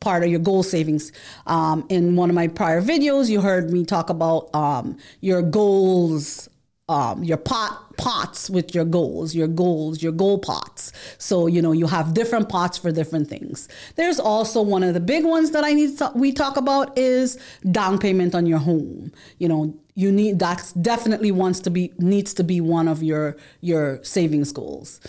part 0.00 0.24
of 0.24 0.30
your 0.30 0.40
goal 0.40 0.62
savings. 0.62 1.12
Um, 1.46 1.84
in 1.90 2.16
one 2.16 2.30
of 2.30 2.34
my 2.34 2.48
prior 2.48 2.80
videos, 2.80 3.28
you 3.28 3.42
heard 3.42 3.70
me 3.70 3.84
talk 3.84 4.08
about 4.08 4.54
um, 4.54 4.96
your 5.20 5.42
goals 5.42 6.48
um, 6.88 7.24
your 7.24 7.36
pot 7.36 7.96
pots 7.96 8.48
with 8.48 8.74
your 8.74 8.84
goals, 8.84 9.34
your 9.34 9.48
goals, 9.48 10.02
your 10.02 10.12
goal 10.12 10.38
pots. 10.38 10.92
So 11.18 11.46
you 11.46 11.60
know 11.60 11.72
you 11.72 11.86
have 11.86 12.14
different 12.14 12.48
pots 12.48 12.78
for 12.78 12.92
different 12.92 13.28
things. 13.28 13.68
There's 13.96 14.20
also 14.20 14.62
one 14.62 14.82
of 14.82 14.94
the 14.94 15.00
big 15.00 15.24
ones 15.24 15.50
that 15.50 15.64
I 15.64 15.72
need 15.72 15.98
to, 15.98 16.12
we 16.14 16.32
talk 16.32 16.56
about 16.56 16.96
is 16.96 17.38
down 17.70 17.98
payment 17.98 18.34
on 18.34 18.46
your 18.46 18.58
home. 18.58 19.12
You 19.38 19.48
know 19.48 19.74
you 19.94 20.12
need 20.12 20.38
that's 20.38 20.72
definitely 20.74 21.32
wants 21.32 21.58
to 21.60 21.70
be 21.70 21.92
needs 21.98 22.34
to 22.34 22.44
be 22.44 22.60
one 22.60 22.86
of 22.86 23.02
your 23.02 23.36
your 23.60 24.02
savings 24.04 24.52
goals. 24.52 25.00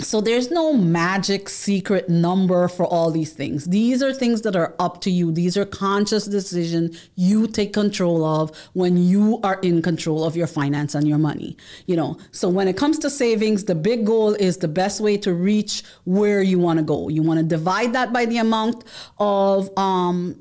So 0.00 0.20
there's 0.20 0.48
no 0.52 0.72
magic 0.74 1.48
secret 1.48 2.08
number 2.08 2.68
for 2.68 2.86
all 2.86 3.10
these 3.10 3.32
things. 3.32 3.64
These 3.64 4.00
are 4.00 4.14
things 4.14 4.42
that 4.42 4.54
are 4.54 4.76
up 4.78 5.00
to 5.00 5.10
you. 5.10 5.32
These 5.32 5.56
are 5.56 5.64
conscious 5.64 6.26
decisions 6.26 7.10
you 7.16 7.48
take 7.48 7.72
control 7.72 8.24
of 8.24 8.56
when 8.74 8.96
you 8.96 9.40
are 9.42 9.58
in 9.60 9.82
control 9.82 10.22
of 10.22 10.36
your 10.36 10.46
finance 10.46 10.94
and 10.94 11.08
your 11.08 11.18
money. 11.18 11.56
You 11.86 11.96
know, 11.96 12.16
so 12.30 12.48
when 12.48 12.68
it 12.68 12.76
comes 12.76 13.00
to 13.00 13.10
savings, 13.10 13.64
the 13.64 13.74
big 13.74 14.06
goal 14.06 14.34
is 14.34 14.58
the 14.58 14.68
best 14.68 15.00
way 15.00 15.16
to 15.18 15.34
reach 15.34 15.82
where 16.04 16.42
you 16.42 16.60
want 16.60 16.78
to 16.78 16.84
go. 16.84 17.08
You 17.08 17.22
want 17.22 17.40
to 17.40 17.44
divide 17.44 17.92
that 17.94 18.12
by 18.12 18.24
the 18.24 18.38
amount 18.38 18.84
of 19.18 19.76
um 19.76 20.40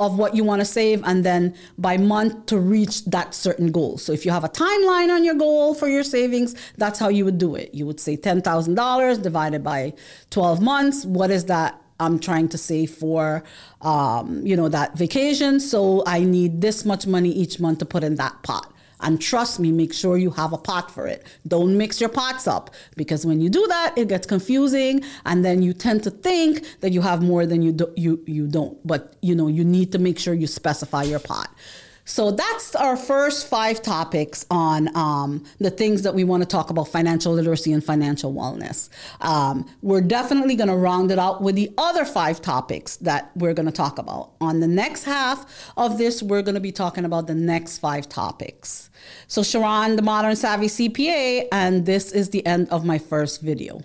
of 0.00 0.18
what 0.18 0.34
you 0.34 0.42
want 0.42 0.60
to 0.60 0.64
save 0.64 1.02
and 1.04 1.24
then 1.24 1.54
by 1.78 1.96
month 1.96 2.46
to 2.46 2.58
reach 2.58 3.04
that 3.04 3.32
certain 3.32 3.70
goal. 3.70 3.96
So 3.96 4.12
if 4.12 4.26
you 4.26 4.32
have 4.32 4.42
a 4.42 4.48
timeline 4.48 5.14
on 5.14 5.22
your 5.22 5.36
goal 5.36 5.74
for 5.74 5.88
your 5.88 6.02
savings, 6.02 6.56
that's 6.76 6.98
how 6.98 7.08
you 7.08 7.24
would 7.24 7.38
do 7.38 7.54
it. 7.54 7.72
You 7.72 7.86
would 7.86 8.00
say 8.00 8.16
$10,000 8.16 9.22
divided 9.22 9.62
by 9.62 9.94
12 10.30 10.60
months. 10.60 11.04
What 11.04 11.30
is 11.30 11.44
that? 11.44 11.80
I'm 12.00 12.18
trying 12.18 12.48
to 12.48 12.58
save 12.58 12.90
for, 12.90 13.44
um, 13.82 14.44
you 14.44 14.56
know, 14.56 14.68
that 14.68 14.98
vacation. 14.98 15.60
So 15.60 16.02
I 16.06 16.24
need 16.24 16.60
this 16.60 16.84
much 16.84 17.06
money 17.06 17.30
each 17.30 17.60
month 17.60 17.78
to 17.78 17.84
put 17.84 18.02
in 18.02 18.16
that 18.16 18.42
pot. 18.42 18.73
And 19.00 19.20
trust 19.20 19.60
me, 19.60 19.72
make 19.72 19.92
sure 19.92 20.16
you 20.16 20.30
have 20.30 20.52
a 20.52 20.58
pot 20.58 20.90
for 20.90 21.06
it. 21.06 21.26
Don't 21.46 21.76
mix 21.76 22.00
your 22.00 22.08
pots 22.08 22.46
up 22.46 22.70
because 22.96 23.26
when 23.26 23.40
you 23.40 23.48
do 23.50 23.66
that, 23.68 23.94
it 23.96 24.08
gets 24.08 24.26
confusing 24.26 25.02
and 25.26 25.44
then 25.44 25.62
you 25.62 25.72
tend 25.72 26.02
to 26.04 26.10
think 26.10 26.64
that 26.80 26.90
you 26.90 27.00
have 27.02 27.22
more 27.22 27.46
than 27.46 27.62
you 27.62 27.72
do, 27.72 27.92
you 27.96 28.22
you 28.26 28.46
don't. 28.46 28.78
But 28.86 29.14
you 29.20 29.34
know, 29.34 29.48
you 29.48 29.64
need 29.64 29.92
to 29.92 29.98
make 29.98 30.18
sure 30.18 30.34
you 30.34 30.46
specify 30.46 31.02
your 31.02 31.20
pot. 31.20 31.50
So 32.04 32.30
that's 32.30 32.74
our 32.76 32.96
first 32.96 33.46
five 33.46 33.80
topics 33.80 34.44
on 34.50 34.94
um, 34.94 35.44
the 35.58 35.70
things 35.70 36.02
that 36.02 36.14
we 36.14 36.22
want 36.22 36.42
to 36.42 36.48
talk 36.48 36.68
about 36.68 36.88
financial 36.88 37.32
literacy 37.32 37.72
and 37.72 37.82
financial 37.82 38.34
wellness. 38.34 38.90
Um, 39.22 39.66
we're 39.80 40.02
definitely 40.02 40.54
going 40.54 40.68
to 40.68 40.76
round 40.76 41.10
it 41.10 41.18
out 41.18 41.42
with 41.42 41.54
the 41.54 41.72
other 41.78 42.04
five 42.04 42.42
topics 42.42 42.96
that 42.96 43.30
we're 43.36 43.54
going 43.54 43.66
to 43.66 43.72
talk 43.72 43.98
about. 43.98 44.32
On 44.40 44.60
the 44.60 44.66
next 44.66 45.04
half 45.04 45.72
of 45.78 45.96
this, 45.96 46.22
we're 46.22 46.42
going 46.42 46.56
to 46.56 46.60
be 46.60 46.72
talking 46.72 47.06
about 47.06 47.26
the 47.26 47.34
next 47.34 47.78
five 47.78 48.08
topics. 48.08 48.90
So, 49.26 49.42
Sharon, 49.42 49.96
the 49.96 50.02
Modern 50.02 50.36
Savvy 50.36 50.66
CPA, 50.66 51.48
and 51.52 51.86
this 51.86 52.12
is 52.12 52.30
the 52.30 52.44
end 52.44 52.68
of 52.68 52.84
my 52.84 52.98
first 52.98 53.40
video. 53.40 53.82